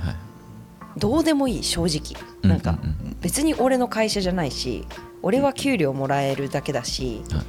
[0.98, 2.22] どうでもいい正直。
[2.42, 3.18] なんかうんうん。
[3.22, 4.86] 別に俺の会社じゃないし
[5.22, 7.46] 俺は給料もらえるだけだし、はい。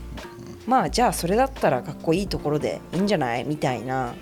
[0.67, 4.15] まあじゃあそれだったらかっこいいところでいいんじゃないみたいな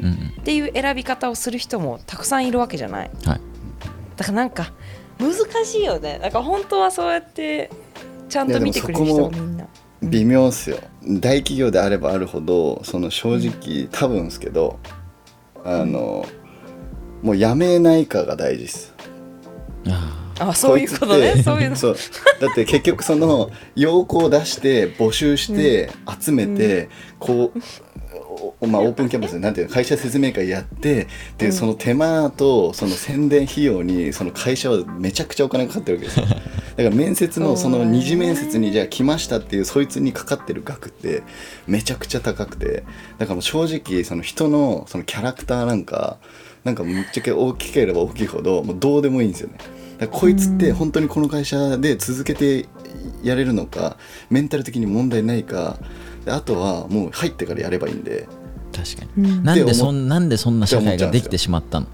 [0.00, 0.12] うんうん。
[0.40, 3.10] っていう選び方をする人もたくさんいるわけじゃない。
[3.24, 3.40] はい。
[4.16, 4.72] だからなんか
[5.18, 5.32] 難
[5.64, 6.18] しいよね。
[6.22, 7.70] だから本当はそうやって
[8.28, 9.66] ちゃんと見てくれる人もみんな。
[10.02, 10.78] 微妙っすよ。
[11.02, 14.78] 大企業であればあるほどその正直多分ですけど
[15.64, 16.26] あの
[17.24, 18.94] もうやめないかが大事です。
[19.86, 21.42] ああそういうことね。
[21.42, 21.76] そういうの。
[21.76, 21.96] そう。
[22.38, 27.58] だって結局その要項を出して募集して集めて、こう
[28.60, 31.06] おまあ、オープンキャンパスでなんていうの会社説明会やって
[31.38, 31.52] で、うん。
[31.52, 36.26] その手間とその宣伝費用にその会社はめちゃくちゃお金かかってるわけですよ。
[36.76, 41.22] だから面接のその二次面接にじゃあ来ましたっていうそいつにかかってる額って
[41.66, 42.84] めちゃくちゃ高くて。
[43.18, 46.18] だからもう正直その人のそのキャラクターなんか
[46.64, 49.58] なんかむっちゃけ大きければ大きいほどもうどうでもいいんですよね。
[49.98, 52.66] だからこいつって本当にこの会社で続けて
[53.22, 53.96] やれるのか
[54.30, 55.78] メンタル的に問題ないか
[56.24, 58.26] であとはもう入ってからやればいいんで。
[58.74, 59.44] 確かに、うん。
[59.44, 61.86] なんでそんなんでそんな社会ができてしまったの？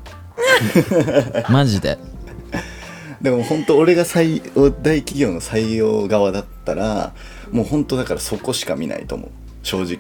[1.51, 1.99] マジで。
[3.21, 4.41] でも本当俺が採
[4.83, 7.13] 大企業の採用側だったら
[7.53, 9.31] もう本当だからそこしか見ないと思う。
[9.63, 9.99] 正直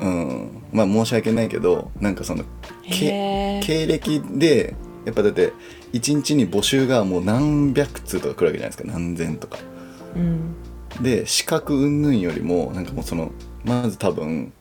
[0.00, 0.62] うん。
[0.72, 2.44] まあ申し訳ないけどなんかその
[2.82, 5.52] 経歴でやっぱだって
[5.92, 8.84] 1日に募集がもう何百通とか来るわけじゃないですか。
[8.92, 9.58] 何千とか。
[10.14, 10.54] うん。
[11.02, 13.30] で資格云々よりもなんかもうその
[13.64, 14.52] まず多分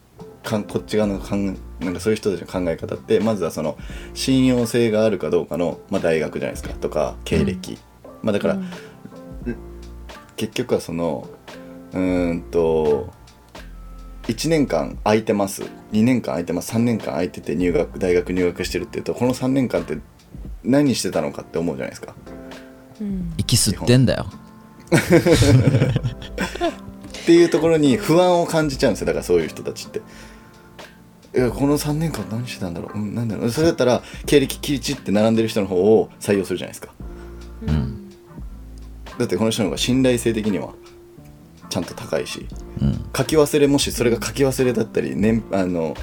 [0.43, 3.77] かんこっち側のかんなんかそういう人たちの考え方ってまずはその
[4.13, 6.73] 信用性があるかどうかの、まあ、大学じゃないですか。
[6.75, 7.77] とか経歴、
[8.21, 8.65] まあだから、うん。
[10.37, 11.27] 結局はその
[11.91, 13.11] うーんと
[14.27, 15.63] 1年間空いてます。
[15.91, 16.73] 2年間空いてます。
[16.75, 19.97] 3年間空いてて入学大学入学してるっていうとこの3年間って
[20.63, 22.15] 何してたのかって思うじゃないですか。
[22.99, 23.33] うん。
[23.37, 24.25] 息吸ってんだよ。
[27.23, 29.07] っていうところに不安を感じちゃうんですよ。
[29.07, 30.01] だからそういう人たちって。
[31.35, 33.51] いやこの3年間何してたんだろう、うん、なんだろう。
[33.51, 36.93] それだったら経歴きりちって並んでる人の方を採用するじゃないですか。
[37.67, 38.09] うん。
[39.17, 40.73] だってこの人の方が信頼性的には
[41.69, 42.47] ちゃんと高いし。
[42.81, 43.09] うん。
[43.15, 45.95] 書き忘れもしそれが書き忘れだったり、ね、あの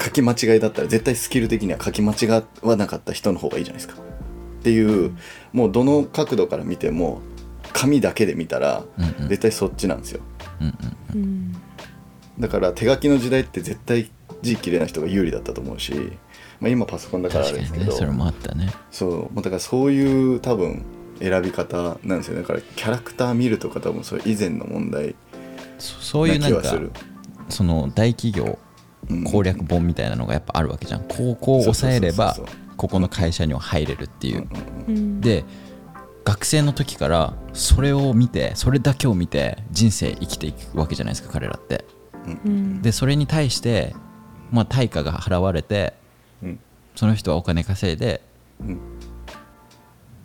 [0.00, 4.00] 書き間違いだったら絶対スキル的には書き間違わなかった人の方がいいじゃないですか。
[4.00, 5.16] っていう
[5.52, 7.20] もうどの角度から見ても
[7.72, 8.84] 紙だけで見たら
[9.28, 10.20] 絶対そっちなんですよ。
[10.60, 10.66] うん
[11.14, 11.52] うんうん。
[12.38, 14.10] だから手書きの時代って絶対
[14.42, 16.12] 字綺麗な人が有利だったと思うし、
[16.60, 17.84] まあ、今パソコンだからあれですけど。
[17.84, 18.72] にねそれもあったね。
[18.90, 19.10] そう。
[19.10, 20.84] もうだからそういう多分
[21.18, 22.42] 選び方なんですよね。
[22.42, 25.14] だからキャラクター見るとか多分それ以前の問題
[25.78, 26.92] そそういうなん気はする。
[27.48, 28.58] その大企業
[29.10, 29.24] うん。
[29.24, 31.04] 攻略本みたいなのがやっぱあるわけじゃん。
[31.04, 32.36] こうこう抑えれば
[32.76, 34.48] ここの会社には入れるっていう。
[34.88, 35.44] うんで
[36.24, 41.86] 学生の時からそれを見てそれだけを見て人生生きていくわけじゃないですか彼らって。
[42.44, 42.82] うん。
[42.82, 43.94] でそれに対して
[44.50, 45.94] まあ対価が払われて
[46.42, 46.60] うん。
[46.94, 48.20] その人はお金稼いで、
[48.60, 48.68] うん。
[48.68, 48.78] まあ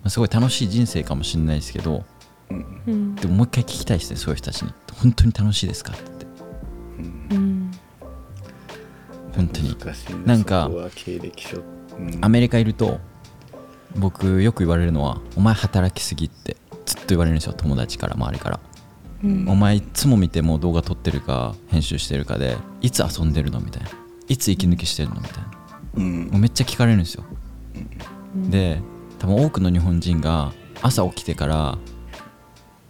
[0.10, 2.04] すごい楽しい人生かもしれないですけど
[2.50, 2.66] うん。
[2.88, 4.74] うんでももう一回聞きたいですねそういう人たちに。
[5.02, 6.26] 本当に楽しいですかって。
[7.36, 7.72] うん。
[9.36, 9.76] 本当に。
[9.76, 12.20] 難しいなんかうん。
[12.22, 13.00] アメリカいると
[13.96, 18.60] 僕よく言われるのは「お前働きすぎ」ってずっと言われるんですよ友達から周りから
[19.24, 19.48] 「うん。
[19.48, 23.89] お前いつも見ても動画撮ってるか編集してるかでいつ遊んでるの?」みたいな
[24.28, 25.52] 「いつ息抜きしてるの?」みたいな。
[25.96, 26.28] うん。
[26.32, 27.24] もうめっちゃ聞かれるんですよ。
[28.50, 28.82] で
[29.23, 31.77] 多分多くの日本人が朝起きてから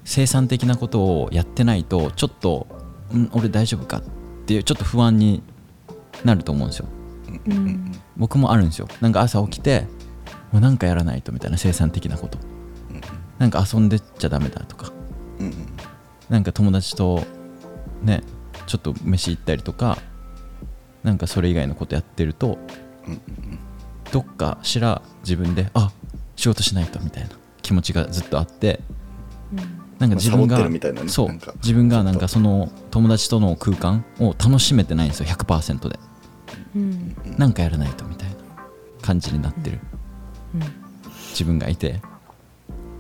[0.03, 2.65] 生産的なことをやってないとちょっと
[3.13, 4.01] 「ん俺大丈夫か?」っ
[4.47, 5.43] ていうちょっと不安に
[6.25, 6.87] なると思うんですよ。
[7.45, 7.91] うん。
[8.17, 8.87] 僕もあるんですよ。
[8.99, 9.85] なんか朝起きて
[10.51, 12.39] もうなんかやらないとみたいな生産的なこと。
[13.37, 14.91] なんか遊んでっちゃダメだとか。
[15.39, 15.53] うんうん
[16.29, 17.21] なんか友達と
[18.01, 18.23] ね
[18.65, 19.99] ちょっと飯行ったりとか
[21.03, 22.57] なんかそれ以外のことやってると
[23.07, 23.21] うん。
[24.11, 25.91] どっかしら自分であ
[26.43, 27.29] 仕事しないとみたいな
[27.61, 28.81] 気持ちがずっとあって
[29.97, 31.53] なんか自分がねそうなんか。
[31.55, 35.99] 自分がなんかその友達との空間を楽しめてないんですよ100%で。
[36.75, 37.15] うん。
[37.37, 38.35] なんかやらないとみたいな
[39.01, 39.79] 感じになってる。
[41.29, 42.01] 自分がいて。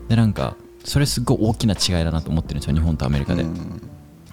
[0.07, 3.81] でなんかそれすっごい大きな違いだなと思ってるんですよ日本とアメリカで、うん。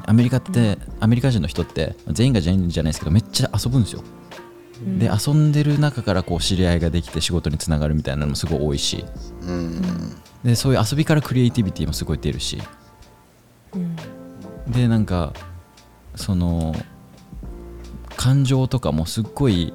[0.07, 4.05] アメリカってアメリカ人の人って全員が全員じゃないですけどめっちゃ遊ぶんですよ、
[4.81, 9.05] で遊んでる中からこう知り合いができて仕事につながるみたいなのもすごい多いし。
[9.43, 9.83] うん。
[10.43, 12.63] でそういう遊びからクリエイティビティもすごい出るし。
[13.75, 13.97] うん。
[14.73, 15.35] でなんか
[16.17, 16.75] その
[18.17, 19.73] 感情とかもすっごい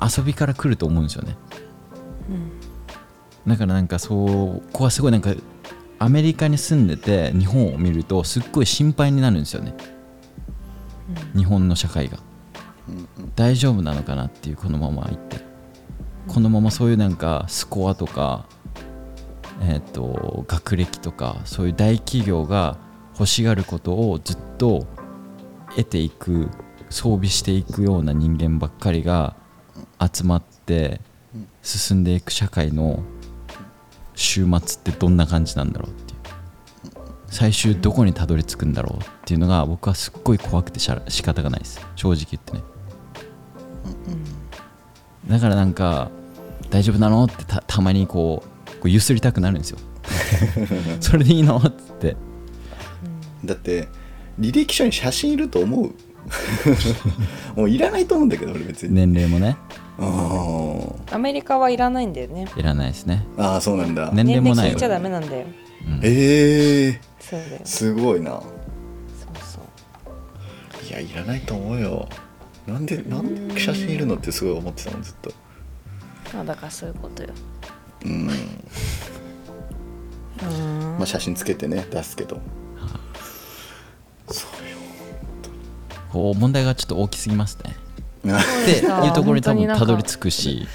[0.00, 1.36] 遊びから来ると思うんですよね。
[3.46, 5.32] だからなんかそうここはすごいなんか
[5.98, 9.74] アメリカに住んでて日本を見るとすっごい心配になるんですよね。
[11.36, 12.18] 日本の社会が
[13.34, 15.44] 大丈夫なのかなっていうこのままいって。
[16.28, 18.46] このままそういうなんかスコアとか
[19.62, 22.78] えっ、と学歴とかそういう大企業が
[23.14, 24.86] 欲しがることをずっと
[25.70, 26.48] 得ていく
[26.90, 29.34] 装備していくような人間ばっかりが
[30.00, 31.00] 集まって
[31.62, 33.02] 進んでいく社会の
[34.14, 36.16] 週末ってどんな感じなんだろうっていう。
[37.28, 41.80] 最終どこにたどり着くんだろうっていうのが僕はすっごい怖くてしゃ仕方がないです。
[41.96, 42.75] 正直言ってね。
[45.28, 46.10] だからなんか
[46.70, 47.24] 大丈夫なの？
[47.24, 49.78] ってたたまにこうこうゆすりたくなるんですよ。
[51.00, 51.56] それでいいの？
[51.58, 52.16] っつって。
[53.44, 53.88] だって
[54.40, 55.94] 履歴書に写真いると思う。
[57.56, 59.56] もういらないと思うんだけど俺別に、年齢もね。
[59.98, 60.78] あ
[61.12, 62.46] アメリカはいらないんだよね。
[62.56, 63.24] いらないですね。
[63.36, 64.72] ーあーそうなんだ、年齢もないよ。
[64.74, 65.46] 聞いちゃダメなんだよ。
[66.02, 68.30] ええそうだよー、すごいな。
[68.32, 68.42] そう
[69.40, 70.88] そう。
[70.88, 72.08] いやいらないと思うよ
[72.66, 75.32] なんでなんで写真いるのってすごい思ってたもんずっと。
[76.34, 77.30] まあだからそういうことよ。
[78.04, 78.10] うん。
[78.10, 78.28] うん。
[80.98, 82.40] まあ写真つけてね出すけど。
[84.28, 84.50] そう
[86.12, 87.76] こう問題がちょっと大きすぎますね。
[88.24, 88.70] よって
[89.06, 90.66] いうところに多分たどり着くし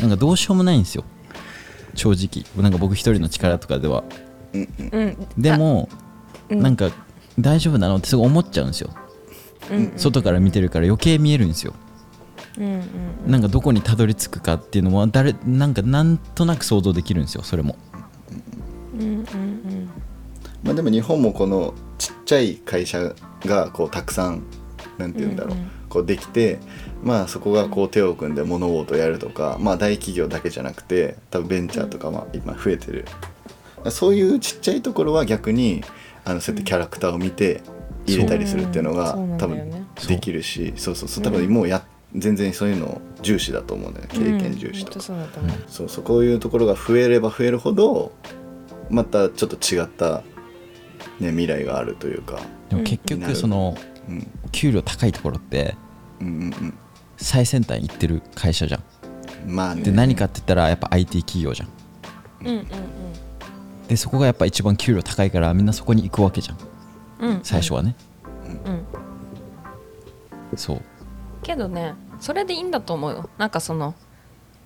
[0.00, 1.04] なんかどうしようもないんですよ。
[1.94, 2.44] 正直。
[2.62, 4.04] なんか僕一人の力とかでは。
[4.54, 4.68] うん
[5.36, 5.88] でも
[6.48, 6.62] うん。
[6.62, 6.90] なんか
[7.38, 8.90] 大丈夫なのってすごい思っちゃうんですよ。
[8.94, 9.00] うん
[9.96, 11.74] 外から見てるから余計見えるんですよ。
[12.58, 17.76] うんうんなんかどこにたどり着くかっていうのも誰なんかなんとなく想像できるんですよそれも。
[18.94, 19.90] うんうんうん。
[20.62, 24.42] まあでも日本もこのちっちゃい会社がこうたくさん
[24.98, 25.70] なんて言うんだろう、うんうん。
[25.88, 26.58] こうできて
[27.02, 33.04] まあそこがこう手を組んで物事をやるとかまあ大企業だけじゃなくて多分ベンチャーとかまあ今増えてる。
[33.90, 35.82] そういうちっちゃいところは逆に
[36.24, 37.62] あのそうやってキャラクターを見て
[38.06, 39.22] 入れたりするっていうのがそう。
[39.22, 39.86] うん多そうなんだよね。
[39.96, 40.94] 分できるしそう。
[40.94, 41.24] そうそう。
[41.24, 41.82] 多分もうや
[42.16, 45.00] 全然そういうの重視だと思うんだよね経験重視とか。
[45.00, 45.16] そう
[45.68, 46.04] そうそう。
[46.04, 48.12] こういうところが増えれば増えるほど
[48.88, 50.22] またちょっと違った、
[51.20, 53.76] ね、未来があるというか、でも結うん局その
[54.08, 55.76] うん、給料高いところって
[56.20, 56.74] うんうん
[57.16, 58.82] 最先端行ってる会社じゃん。
[59.46, 59.82] うんまあね。
[59.82, 61.68] で何かって言ったらやっぱ IT 企業じゃん。
[62.46, 62.66] うんうん
[63.88, 66.69] でそこがやっぱ一番給料高いからみんなそこに行くわけじゃんうんうん
[67.42, 67.94] 最初はね。
[68.64, 68.86] うん。
[70.56, 70.82] そう。
[71.42, 73.30] けどねそれでいいんだと思うよ。
[73.38, 73.94] なんかその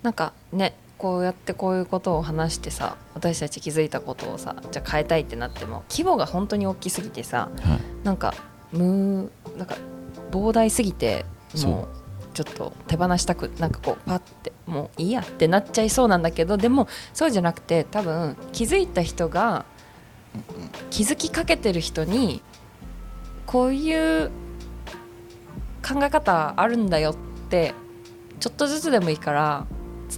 [0.03, 7.81] なんかねこうやってこういうことを話してさ私たち気づいたことをさじゃあ変えたいってなっても規模が本当に大きすぎてさはい。
[8.05, 8.35] なんか
[8.73, 9.77] むなんか
[10.31, 11.25] 膨大すぎて
[11.65, 19.65] もうちょっと手放したくなんかこうパッてもういいやってなっちゃいそうなんだけどでもそうじゃなくて多分気づいた人が
[20.91, 22.43] 気づきかけてる人に
[23.47, 24.31] こういう
[25.87, 27.17] 考え方あるんだよっ
[27.51, 27.75] て
[28.41, 29.67] ちょっとずつでもいいから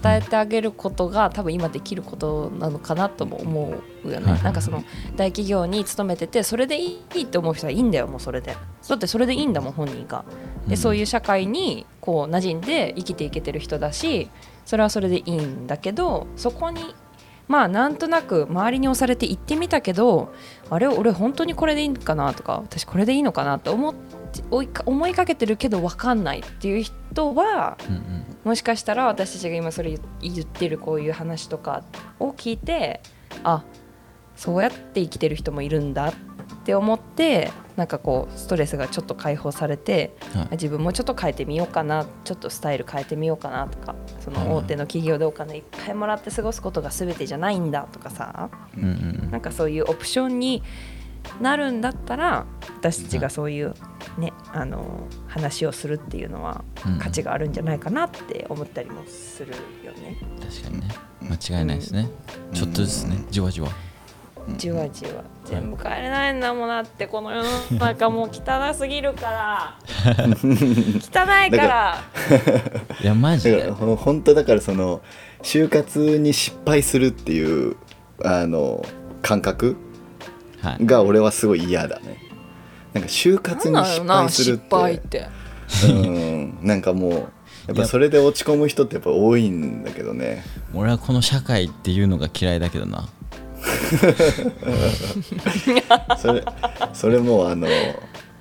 [0.02, 3.74] 伝えてあげることが多分今できることなのかなとも思
[4.04, 4.32] うよね。
[4.32, 4.84] はいなんかその
[5.16, 8.56] 大企業に勤めててそれでいいって思う人はいいんだよもうそれで。
[8.88, 10.24] だってそれでいいんだもん本人が。
[10.66, 10.76] で、うん。
[10.76, 14.28] そういう社会にこう馴染んで生きていけてる人だし
[14.64, 16.94] それはそれでいいんだけどそこに
[17.48, 20.32] まあなんとなく周りに押されて行ってみたけど
[20.68, 23.94] あれ俺本当にこれでいいのかなとか私これでいいのかなって思
[24.84, 28.26] 思いかけてるけど分かんないっていう人はうんうん。
[28.44, 30.00] もしかしたら私たちが今それ言
[30.34, 31.82] 言ってるこういう話とか
[32.20, 33.00] を聞いて
[33.42, 33.64] あ
[34.36, 36.12] そうやって生きてる人もいるんだっ
[36.64, 40.48] て思ってなんかこうストレスがちょっと解放されてはい。
[40.52, 44.48] 自分もちょっと変えてみようかなちょっとスタイル変えてみようかなとかそはい。
[44.48, 48.86] の大手の企業でお金いっぱいもらって過ごすことが全てじゃないんだとかさうんう
[49.26, 50.62] んなんかそういうオプションに
[51.40, 52.46] なるんだったら
[52.78, 53.74] 私たちがそういう
[54.16, 59.52] ねあの話をするっていうのはうん価値があるんじゃないかなって思ったりもする
[59.84, 60.16] よね。
[60.40, 60.88] 確かにね。
[61.20, 62.08] 間違いないですね。
[62.54, 63.24] ちょっとずつね。
[63.30, 63.68] じわじわ
[64.56, 65.24] じわじわ。
[65.44, 69.78] 全部変えれないんだもんなってこの世の中もう汚すぎるから。
[70.14, 71.98] 汚いから。
[73.02, 73.58] いやマジで。
[73.58, 75.02] だからほ本当だからその
[75.42, 77.76] 就活に失敗するっていう
[78.24, 78.84] あの
[79.22, 79.76] 感覚
[80.62, 80.86] はい。
[80.86, 82.18] が俺はすごい嫌だね。
[82.92, 84.62] なんか就活に失敗するって。
[84.64, 85.26] 失敗って。
[85.88, 86.58] うん。
[86.62, 87.12] なんかもう
[87.66, 90.44] やっぱそれで落ち込む人ってやっぱ多いんだけどね。
[90.72, 93.08] 俺はこの社会っていうのが嫌いだけどな
[96.18, 96.44] それ
[96.92, 97.66] それもうあの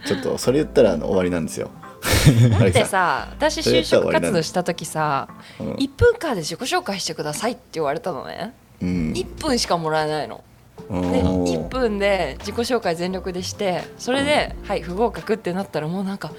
[0.06, 1.70] ちょっとそれ言ったらあの終わりなんですよ。
[2.60, 5.28] だってさ私就職活動した時さ
[5.60, 5.72] うん。
[5.74, 8.54] 1分間で自己紹介してくださいって言われたのね。
[8.82, 9.14] うん。
[9.14, 10.43] 1分しかもらえないの。
[10.89, 16.32] でおー1分で自己紹介全力でしてそれで、はい不合格ってなったらもうなんか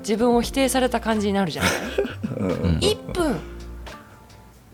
[0.00, 1.72] 自分を否定された感じになるじゃない
[2.36, 3.40] うんうん1分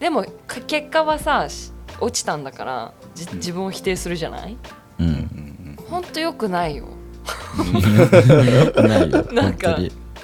[0.01, 4.57] でもか結果はさし落ちたんだからじ自分を否定するじゃない？
[4.99, 6.85] うんほんとよくないよ。
[6.85, 9.25] よく ないよ。
[9.33, 9.79] なんか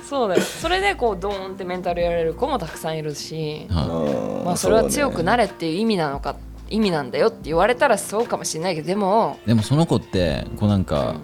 [0.08, 0.40] そうだよ。
[0.40, 6.36] それでこうドーンってメンタルやられる子もたくさんいるし、はーまあ、それは強くなれれっていう意味なのか
[6.70, 11.16] 意味なんだよって言われたらそうかもしれないけどでもいでもその子ってこうなんか、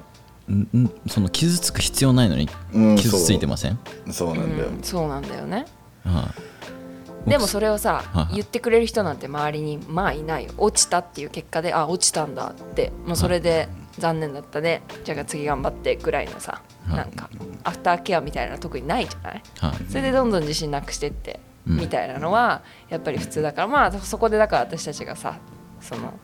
[0.48, 0.60] ん。
[0.76, 3.78] んその傷つく必要ないのにうん傷ついてません、
[4.10, 4.68] そうなんだよ。
[4.70, 5.64] うんそうなんだよね。
[6.04, 6.51] はい
[7.26, 10.52] でもそれをさ言ってくれる人なんて周りにまあいないよ。
[10.58, 13.68] 落ちたっていう結果であ落ちたんだってもうそれで
[13.98, 14.82] 残念だったね。
[15.04, 16.96] じゃあ次頑張ってぐらいのさはい。
[16.96, 17.30] なんか
[17.64, 19.42] アフターケアみたいなの特にないじゃない？
[19.60, 19.74] はい。
[19.88, 21.76] それでどんどん自信なくしてってうん。
[21.78, 25.38] みたいなのはやっぱり普通だからまあそこでだから私たちがさ
[25.80, 26.14] その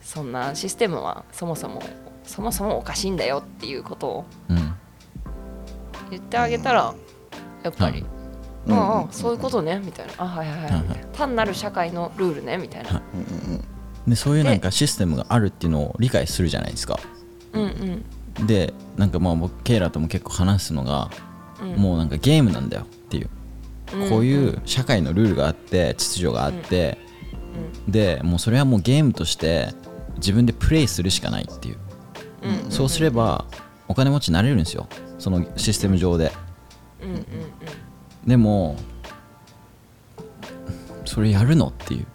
[0.00, 1.82] そんなシステムはそもそも
[2.24, 4.74] そもそもおかしいんだよっていうことをうん。
[6.10, 6.94] 言ってあげたら
[7.62, 8.04] やっぱり、
[8.66, 10.12] うんああそういうことねみたいな。
[10.18, 10.82] あはいはいはい。
[11.12, 13.02] 単なる社会のルールねみたいな。
[13.14, 13.20] うん
[13.54, 13.64] うん
[14.06, 17.00] でそういうなんかシステムがあるっていうのを理解するじゃないですか。
[17.54, 18.04] うん
[18.38, 18.46] うん。
[18.46, 21.10] でなんかまあ僕ケイラとも結構話すのが、
[21.62, 21.76] うん。
[21.76, 23.30] もうなんかゲームなんだよっていう、
[23.94, 26.98] うんこういう社会のルールがあって秩序があって、
[27.88, 29.68] でもうそれはもうゲームとして
[30.16, 31.76] 自分でプレイするしかないっていう、
[32.42, 32.70] うん。
[32.70, 33.44] そうすれば
[33.88, 34.86] お金持ちになれるんですよ。
[35.18, 36.32] そのシステム上で。
[37.00, 37.24] うんうんうん
[38.26, 38.76] でも
[41.04, 42.06] それやるのっていう。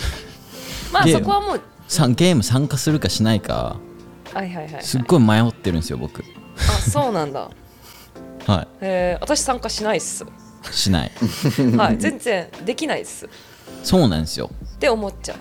[0.92, 1.60] まあそこはもう。
[1.86, 3.76] さゲーム参加するかしないか。
[4.32, 4.82] はいはいはいはい。
[4.82, 6.22] すっごい迷ってるんですよ僕。
[6.56, 7.50] あそうなんだ。
[8.46, 10.24] はえー私参加しないっす。
[10.24, 11.12] いしない。
[11.76, 13.28] はい全然できないっす。
[13.82, 14.50] そうなんですよ。
[14.76, 15.36] って思っちゃ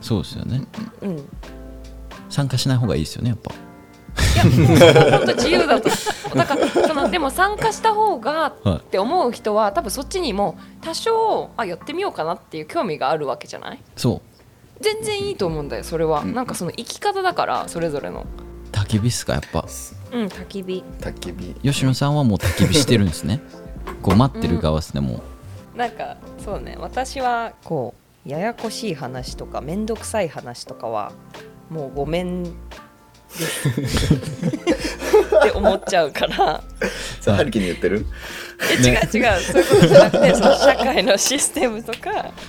[0.00, 0.62] そうですよね。
[1.00, 1.18] ううん。
[1.18, 1.22] い
[2.28, 3.52] 参加しない方がいいですよねやっぱ
[4.42, 5.88] 本当自由だと。
[6.34, 13.78] だからそのでも参加した方がはいって思う人は多分そっちにも多少あやってみようかなっていう興味があるわけじゃない？
[13.96, 14.22] そ
[14.80, 14.82] う。
[14.82, 16.34] 全然いいと思うんだよそれは、うん。
[16.34, 18.26] なんかその生き方だからそれぞれの。
[18.72, 19.64] 焚き火っすかやっぱ。
[20.12, 20.84] うん焚き火。
[21.00, 21.54] 焚き火。
[21.62, 23.40] 吉野さんはもう焚き火してるんですね。
[24.02, 25.20] こう待ってる側ですねも
[25.74, 25.78] う。
[25.78, 26.76] なんかそうね。
[26.80, 27.94] 私はこ
[28.26, 31.12] うややこしい話とか面倒くさい話とかは
[31.70, 32.44] もうごめん
[33.34, 33.38] っ
[35.42, 36.62] て思っちゃうから。
[37.20, 38.06] それはるきに言ってる？
[38.60, 39.02] え違う違う。
[39.40, 42.32] そういうことじゃなくてその社会のシステムとか。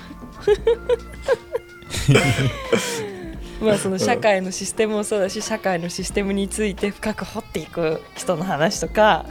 [3.61, 9.25] まあその社会のシステムもそうだし社会のシステムについて深く掘っていく人の話とか。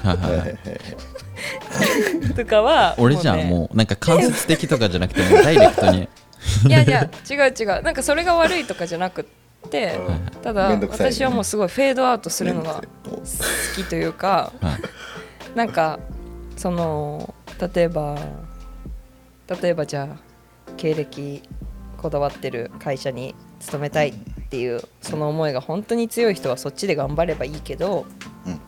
[2.37, 3.45] とかは俺じゃんね。
[3.45, 6.09] もうなんか間接的とかじゃなくてもうダイレクトに。
[6.67, 7.83] いやいや違う違う。
[7.83, 9.43] なんかそれが悪いとかじゃなくってうん
[10.43, 13.21] ただ私はもうすごいフェードアウトするのが好
[13.75, 15.57] きというかはい。
[15.57, 16.01] なんか
[16.57, 17.35] その
[17.75, 18.19] 例えば
[19.62, 20.19] 例えばじゃあ
[20.77, 21.43] 経歴
[21.97, 24.15] こだわってる会社に勤めたいっ
[24.51, 28.07] ていうその思いが本当に強い人はそっちで頑張ればいいけど、
[28.47, 28.61] うん。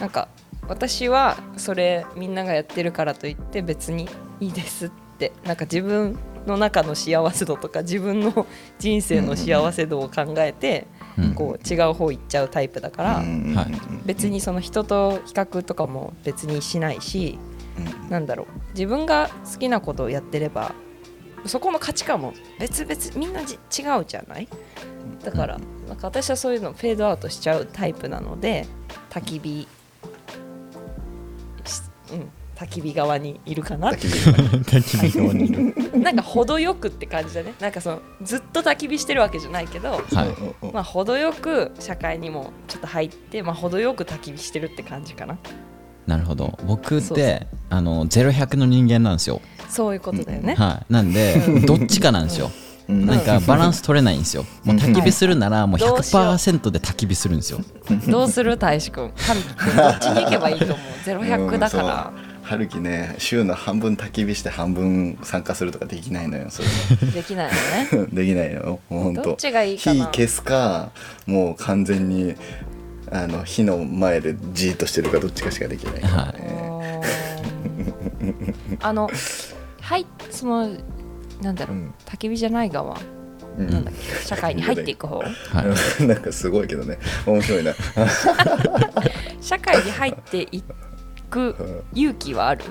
[0.00, 0.28] なんか
[0.68, 4.08] 私はそれみんながやってるからといって別に
[4.38, 8.46] いいですってなんか自分の中の幸せ度とか自分の
[8.78, 10.86] 人生の幸せ度を考えて、
[11.16, 11.34] うん。
[11.34, 13.26] こう違う方行っちゃうタイプだから、はい。
[14.06, 17.38] 別にその人と比較とかも別にしないし
[18.08, 18.46] なんだろう。
[18.72, 20.74] 自分が好きなことをやってれば
[21.46, 23.58] そこの価値観も別々みんなじ違
[24.00, 24.48] うじゃない？
[25.24, 25.58] だから
[25.88, 28.66] なんか私はそういうのフェードアウトしちゃうタイプなので
[29.10, 29.68] 焚き火
[31.64, 31.82] し
[32.12, 35.44] うん焚き火側にいるかな焚き火焚き火側に。
[35.44, 37.54] い るなんか程よくって感じだね。
[37.60, 40.02] なんかそのずっと焚き火してるわけじゃないけどはい。
[40.72, 45.38] まあ程よく社会にもちょっと入ってまあ程よく焚き火してるって感じかな。
[46.08, 46.58] なるほど。
[46.66, 49.40] 僕ってあの0100の人間なんですよ。
[49.68, 50.92] そういうことだよね、はい。
[50.92, 52.50] なんでどっちかなんですよ。
[52.88, 53.06] うん。
[53.06, 54.44] なんかバランス取れないんですよ。
[54.64, 56.24] もう焚き火するならもうどうしよう。
[56.24, 57.60] 100%で焚き火するんですよ。
[58.08, 58.56] どうする？
[58.56, 62.12] 大志くんどっちに行けばいいと思う？0100だから
[62.48, 66.68] 春樹ね週の半分焚き火して半分参加するとかできないのよそれ。
[67.12, 67.52] できないよ
[68.04, 68.08] ね。
[68.10, 68.80] できないよ。
[68.88, 69.22] もうほんと。
[69.22, 70.06] どっちがいいかな？
[70.06, 70.90] 火消すか
[71.26, 72.36] もう完全に
[73.12, 76.00] あの火の前でじーっとしてるかどっちかしかできない。
[76.00, 77.00] からね、
[78.80, 79.10] あの
[79.82, 80.70] はいその
[81.42, 81.94] なんだろう、うん。
[82.06, 82.98] 焚き火じゃない側。
[84.24, 85.18] 社会に入っていく方。
[85.18, 85.24] は
[86.00, 86.06] い。
[86.06, 86.98] なんかすごいけどね。
[87.26, 87.74] 面白いな。
[89.40, 90.62] 社会に入ってい
[91.28, 92.64] く勇気はある？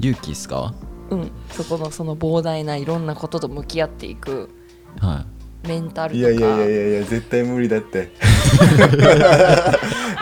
[0.00, 0.74] 勇気っすか？
[1.10, 1.30] うん。
[1.50, 4.48] そこのその膨大ないろんなことと向き合っていく
[5.00, 5.26] は
[5.66, 6.30] メンタルいとか。
[6.30, 8.10] やいやいやいやいや絶対無理だって。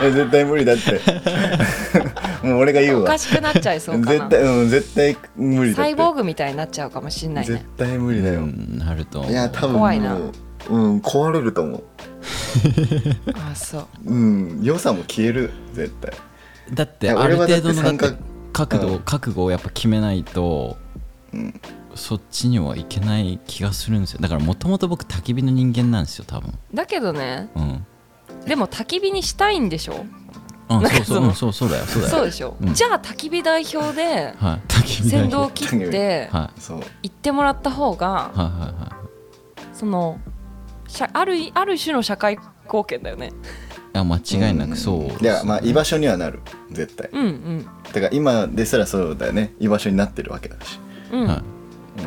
[0.01, 0.99] い や絶対無理だって。
[2.47, 3.03] もう俺が言うわ。
[3.03, 4.29] おかしくなっちゃいそうかな。
[4.29, 5.75] 絶対うん絶対無理だって。
[5.75, 9.31] サイボーグみたいになっちゃうかもしんない絶ね対無い理だよ、うんなると思う。
[9.31, 10.15] いや多分怖いな。
[10.15, 10.31] もう
[10.69, 11.83] うん壊れると思う。
[13.51, 13.87] あそう。
[14.05, 16.11] うん良さも消える絶対
[16.73, 18.17] だってある程度のだって参
[18.53, 18.99] 角度、うん。
[18.99, 20.77] 覚悟をやっぱ決めないと
[21.33, 21.61] うん。
[21.95, 24.19] そっちにはいけない気がするんですよ。
[24.21, 26.53] だからもともと僕焚き火の人間なんですよ多分。
[26.73, 27.85] だけどねうん。
[28.45, 30.05] でも焚き火にしたいんでしょ？
[30.69, 32.15] うそうそううんそうそうだよそうだよ。
[32.15, 32.73] そうでしょ、うん。
[32.73, 34.33] じゃあ焚き火代表で
[34.85, 36.61] 先代導切ってはい。
[36.61, 36.79] そう。
[37.03, 38.49] 行ってもらった方がはいはい
[38.81, 38.97] は
[39.73, 40.17] その
[40.87, 43.33] 社あるある種の社会貢献だよね
[43.93, 46.39] いいや間違いなくそういやまあ居場所にはなる。
[46.71, 47.09] 絶対。
[47.11, 47.65] うんうん。
[47.91, 49.53] だから今ですらそうだよね。
[49.59, 50.79] 居場所になってるわけだし、
[51.11, 51.41] うん、は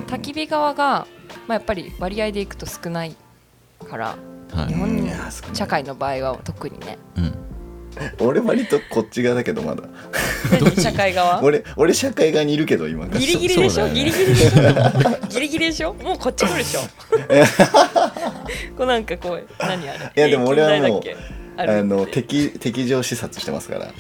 [0.07, 1.07] 焚き火側が、
[1.47, 3.15] まあ、やっぱり割合でいくと少ない
[3.91, 4.17] から
[4.55, 4.69] いはい。
[4.69, 6.99] 日本いや少ない社会の場合は特にね。
[7.17, 7.35] うん。
[8.27, 9.83] 俺割とこっち側だけどまだ。
[10.51, 10.83] 何？
[10.83, 11.41] 社会側？
[11.43, 13.07] 俺俺社会側にいるけど今。
[13.19, 13.95] ギリギリでしょ、ね。
[13.95, 15.29] ギリギリでしょ？
[15.29, 15.95] ギリギリでしょ？
[15.95, 16.81] もうこっち来るでしょ？
[18.77, 20.13] こうなんかこう何あれ？
[20.17, 21.03] いやでも俺はもう
[21.57, 23.93] あの敵敵情視察してますから。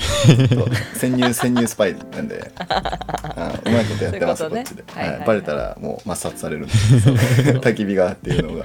[0.94, 2.52] 潜入潜入スパイなんで。
[2.59, 4.50] あうまいことやってますね。
[4.50, 5.26] こっちで、はいはいはい。
[5.26, 6.72] バレたらもう抹殺されるんで
[7.61, 8.64] 焚き火がっていうのが。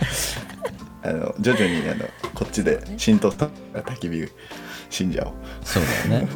[1.01, 2.03] あの徐々にあの
[2.35, 4.27] こっちで浸透した焚き火
[4.89, 5.33] 信者を
[5.63, 6.29] そうだよね。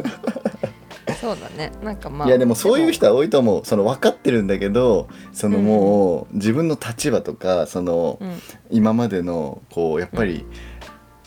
[1.19, 1.71] そうだね。
[1.83, 2.27] なんかまあ。
[2.27, 3.65] いやでもそういう人は多いと思う。
[3.65, 8.41] その分かってるんだけどそのもう自分の立場とかそのうん。
[8.71, 10.45] 今までのこうやっぱり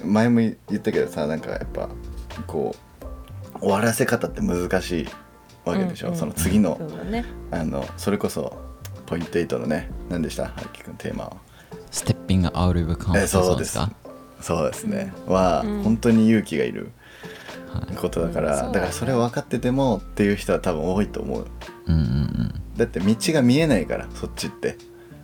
[0.04, 1.88] 前も言ったけどさなんかやっぱ
[2.46, 2.74] こ
[3.54, 5.08] う終わらせ方って難しい
[5.64, 6.76] わけでしょ、うんうんその次の
[7.10, 7.24] ね。
[7.50, 8.56] あのそれこそ
[9.06, 10.44] ポイント8のね何でした？
[10.44, 11.36] はるきくんテーマは。
[11.90, 13.90] ステッピングアウトオブカンフォートゾーンですか？
[14.40, 14.84] そうです。
[14.84, 15.82] ね、はうん。
[15.82, 16.90] 本当に勇気がいる
[17.72, 17.96] はい。
[17.96, 21.46] ことだから、だからそれを分かっててもっていう人は多分多いと思う。
[21.86, 22.54] うんうんうん。
[22.76, 24.76] だって道が見えないからそっちって。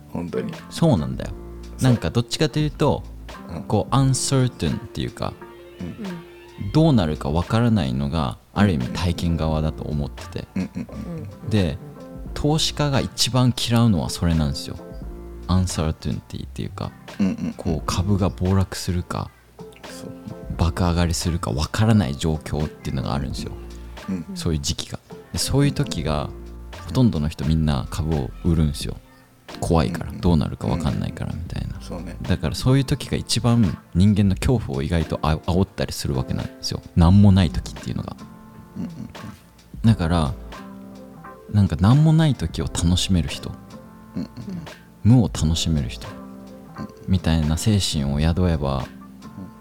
[0.09, 1.31] 本当に、そうなんだよ。
[1.77, 3.12] そうなんかどっちかというとうん
[3.61, 5.33] こう uncertain っていうか
[5.79, 10.47] うんどうなるかわからないのがある意味体験側だと思ってて。
[11.49, 11.77] で
[12.33, 14.75] 投資家が一番嫌うのはそれなんですよ。
[15.47, 17.25] uncertainty っていうかうん。
[17.27, 17.53] うん。
[17.57, 19.29] こう株が暴落するか
[20.57, 23.51] 爆上がりするかわからない状況っていうのがあるんですよ。
[24.09, 24.25] うん。
[24.35, 24.99] そういう時期が。
[25.31, 26.29] でそういう時が
[26.85, 28.95] ほとんどの人みんな株を売るんですよ
[29.63, 30.21] 怖いからうん。
[30.21, 31.79] どうなるかわかんないからみたいな。
[31.81, 32.17] そうね。
[32.21, 36.81] だからそういう時が一番人間の恐怖を意外とあ煽ったりするわけなんですよ。
[36.95, 38.15] 何もない時っていうのが。
[38.77, 38.89] うんうん
[39.83, 40.33] だから
[41.51, 43.51] なんか何もない時を楽しめる人。
[44.15, 44.29] うんうん
[45.03, 46.07] 無を楽しめる人。
[47.07, 48.85] みたいな精神を宿えば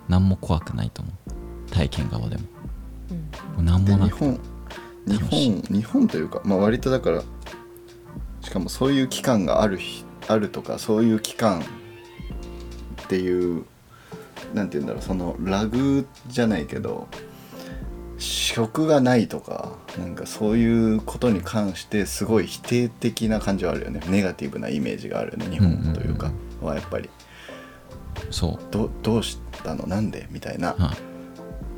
[0.09, 1.71] 何も怖くないと思う。
[1.73, 2.43] 体験側でも。
[3.59, 3.65] うん。
[3.65, 4.19] 何もなく
[5.07, 7.23] で日本日本というかまあ割とだから
[8.43, 11.65] しかもそういう期間がある日あるとかそういう期間っ
[13.09, 13.65] ていう
[14.55, 17.09] なんて言うんだろうそのラグじゃないけど
[18.19, 24.01] 職がないとかなんかそういうことに関してすごい否定的な感じはあるよね。
[24.09, 26.31] ネガティブなイメージがあるよね日本というか
[26.61, 27.11] はやっぱり。
[28.31, 29.87] そどどうしたの？
[29.87, 30.29] なんで？
[30.31, 30.75] みたいな。
[30.75, 30.97] だ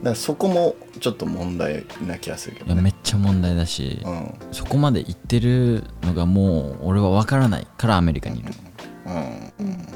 [0.05, 4.35] からそこもちょっと問題な気がするけい、いやどねめっちゃ問題だし、うん。
[4.53, 8.53] そこまで言ってるのがもう俺は分からないからアメリカにいる。
[9.07, 9.53] うん。
[9.59, 9.87] うん。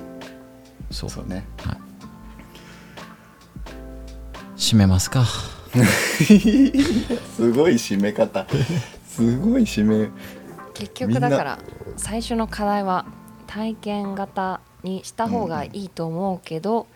[0.90, 1.10] そう。
[1.10, 1.46] そうね。
[1.62, 1.78] はい。
[4.56, 5.24] 締めますか。
[5.76, 8.46] すごい締め方。
[9.06, 10.08] すごい締め。
[10.74, 11.58] 結局だから
[11.96, 13.06] 最初の課題は
[13.46, 16.86] 体験型にした方がいいと思うけど、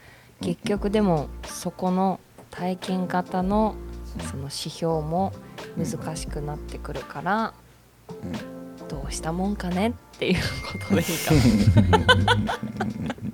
[0.40, 2.20] 結局でもそこの
[2.53, 3.74] 体験型の
[4.30, 5.32] その指標も
[5.76, 7.55] 難しくなってくるから、
[8.88, 11.34] どうしたもんかねっていうことでいいか。
[11.34, 11.40] も。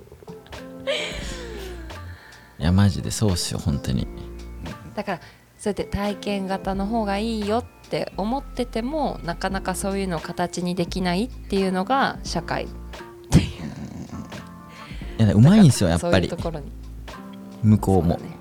[2.59, 4.07] いやマジでそうっすよ本当に。
[4.95, 5.19] だから
[5.57, 12.67] そうやって体験型の方がいいよって思っててもなかなかそういうのを形にできないっていうのが社会っ
[13.29, 15.23] ていう。
[15.25, 16.25] いやうまいんですよやっぱり。
[16.25, 16.71] いうところに。
[17.63, 18.15] 向こうも。
[18.15, 18.38] ね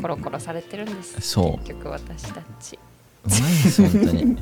[0.00, 1.20] コロコロされてるんです。
[1.20, 1.66] そう。
[1.66, 2.78] 結局私たち。
[3.24, 4.36] うまいんですよ本当に。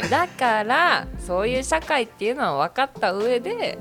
[0.10, 3.78] だからそういう社会っていうのは分かった上で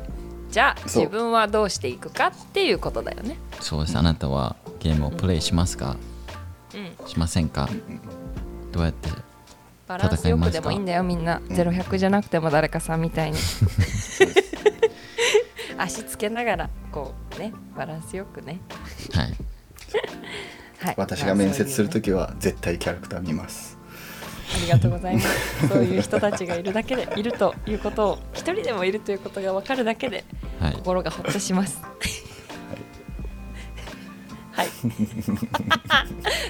[0.50, 1.04] じゃあそう。
[1.06, 3.38] 自分はどうしていくかっていうことだよね。
[3.62, 3.98] そうです。
[3.98, 5.96] あなたはゲームをプレイしますか？
[6.74, 7.08] うん。
[7.08, 7.70] しませんか？
[8.72, 9.10] どうやって
[9.88, 11.40] バランスよくでもいいんだよみんな。
[11.50, 13.38] 0100じゃなくても誰かさんみたいに。
[15.80, 18.60] 足つけながらこうねバランスよくね、
[19.14, 19.36] はい
[20.80, 23.78] はい、私が面接するとときは絶対キャラクター見ます。
[24.56, 25.68] ありがとうございます。
[25.68, 30.24] そういう人たちがいるだけでいるということを一人でもいるということが分かるだけで
[30.60, 30.74] はい。
[30.74, 31.82] 心がほっとします。
[34.52, 34.68] はい。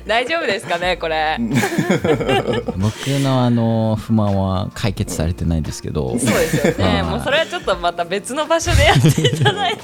[0.06, 1.38] 大丈夫ですかねこれ。
[2.78, 6.10] 僕のあの不満は解決されてないですけど。
[6.10, 6.84] そうですよね。
[6.84, 7.04] はい。
[7.04, 9.82] もうそれはちょっとまた別の場所でやっていただいて。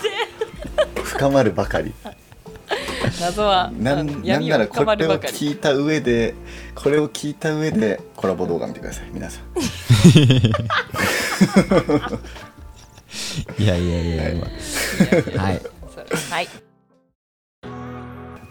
[1.03, 1.93] 深まるばかり
[3.23, 5.33] 謎はなんなんならこれをまるばかり。
[5.33, 6.33] 聞いた上で
[6.75, 9.43] これを聞いた上でコラボ動画見てください皆さん。
[13.61, 14.37] いやいやいやい。
[14.37, 14.43] や
[15.41, 15.61] はい。
[16.29, 16.45] はい。
[16.45, 16.49] っ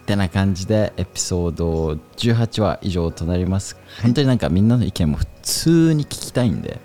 [0.07, 3.77] てな感じでエピソード18話以上となります。
[4.03, 6.81] 本当になんかみんなの意見も普通に聞きたいんで。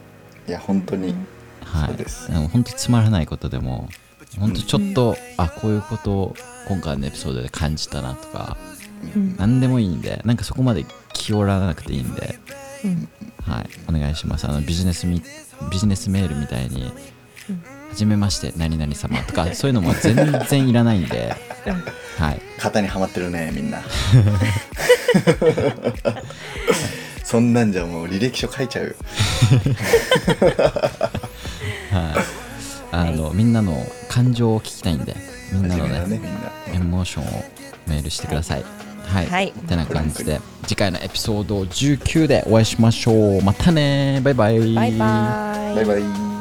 [0.47, 1.15] いや本当に。
[1.63, 1.87] はい。
[1.87, 2.31] そうです。
[2.31, 3.87] も本当つまらないことでも
[4.39, 6.35] 本当ちょっと、あこういうことを
[6.67, 8.57] 今回のエピソードで感じたなとか
[9.15, 9.35] うん。
[9.37, 12.37] 何でもいいんでなんかそこまで気負わなくていいんで
[12.83, 13.07] うん。
[13.43, 13.69] はい。
[13.87, 14.45] お願いします。
[14.47, 15.21] あのビジネスみ
[15.71, 16.91] ビジネスメールみたいに
[17.49, 20.15] うん「はじめまして何々様」とかそういうのも全
[20.47, 21.33] 然いらないんで
[22.17, 22.41] はい。
[22.59, 23.81] 型にはまってるねみんな。
[27.23, 28.87] そんなんじゃもう履歴書書いちゃう。
[28.87, 28.93] よ
[31.91, 32.15] はい。
[32.91, 35.15] あのみんなの感情を聞きたいんで
[35.51, 36.29] みんなのねねみんな
[36.73, 37.43] エモーションを
[37.87, 38.63] メールしてください。
[39.05, 39.25] はい。
[39.27, 43.41] はいってな感じで、次回のエピソード19でお会いしましょう。
[43.41, 44.73] またねバイバイ。
[44.73, 46.36] バイバイバイバイ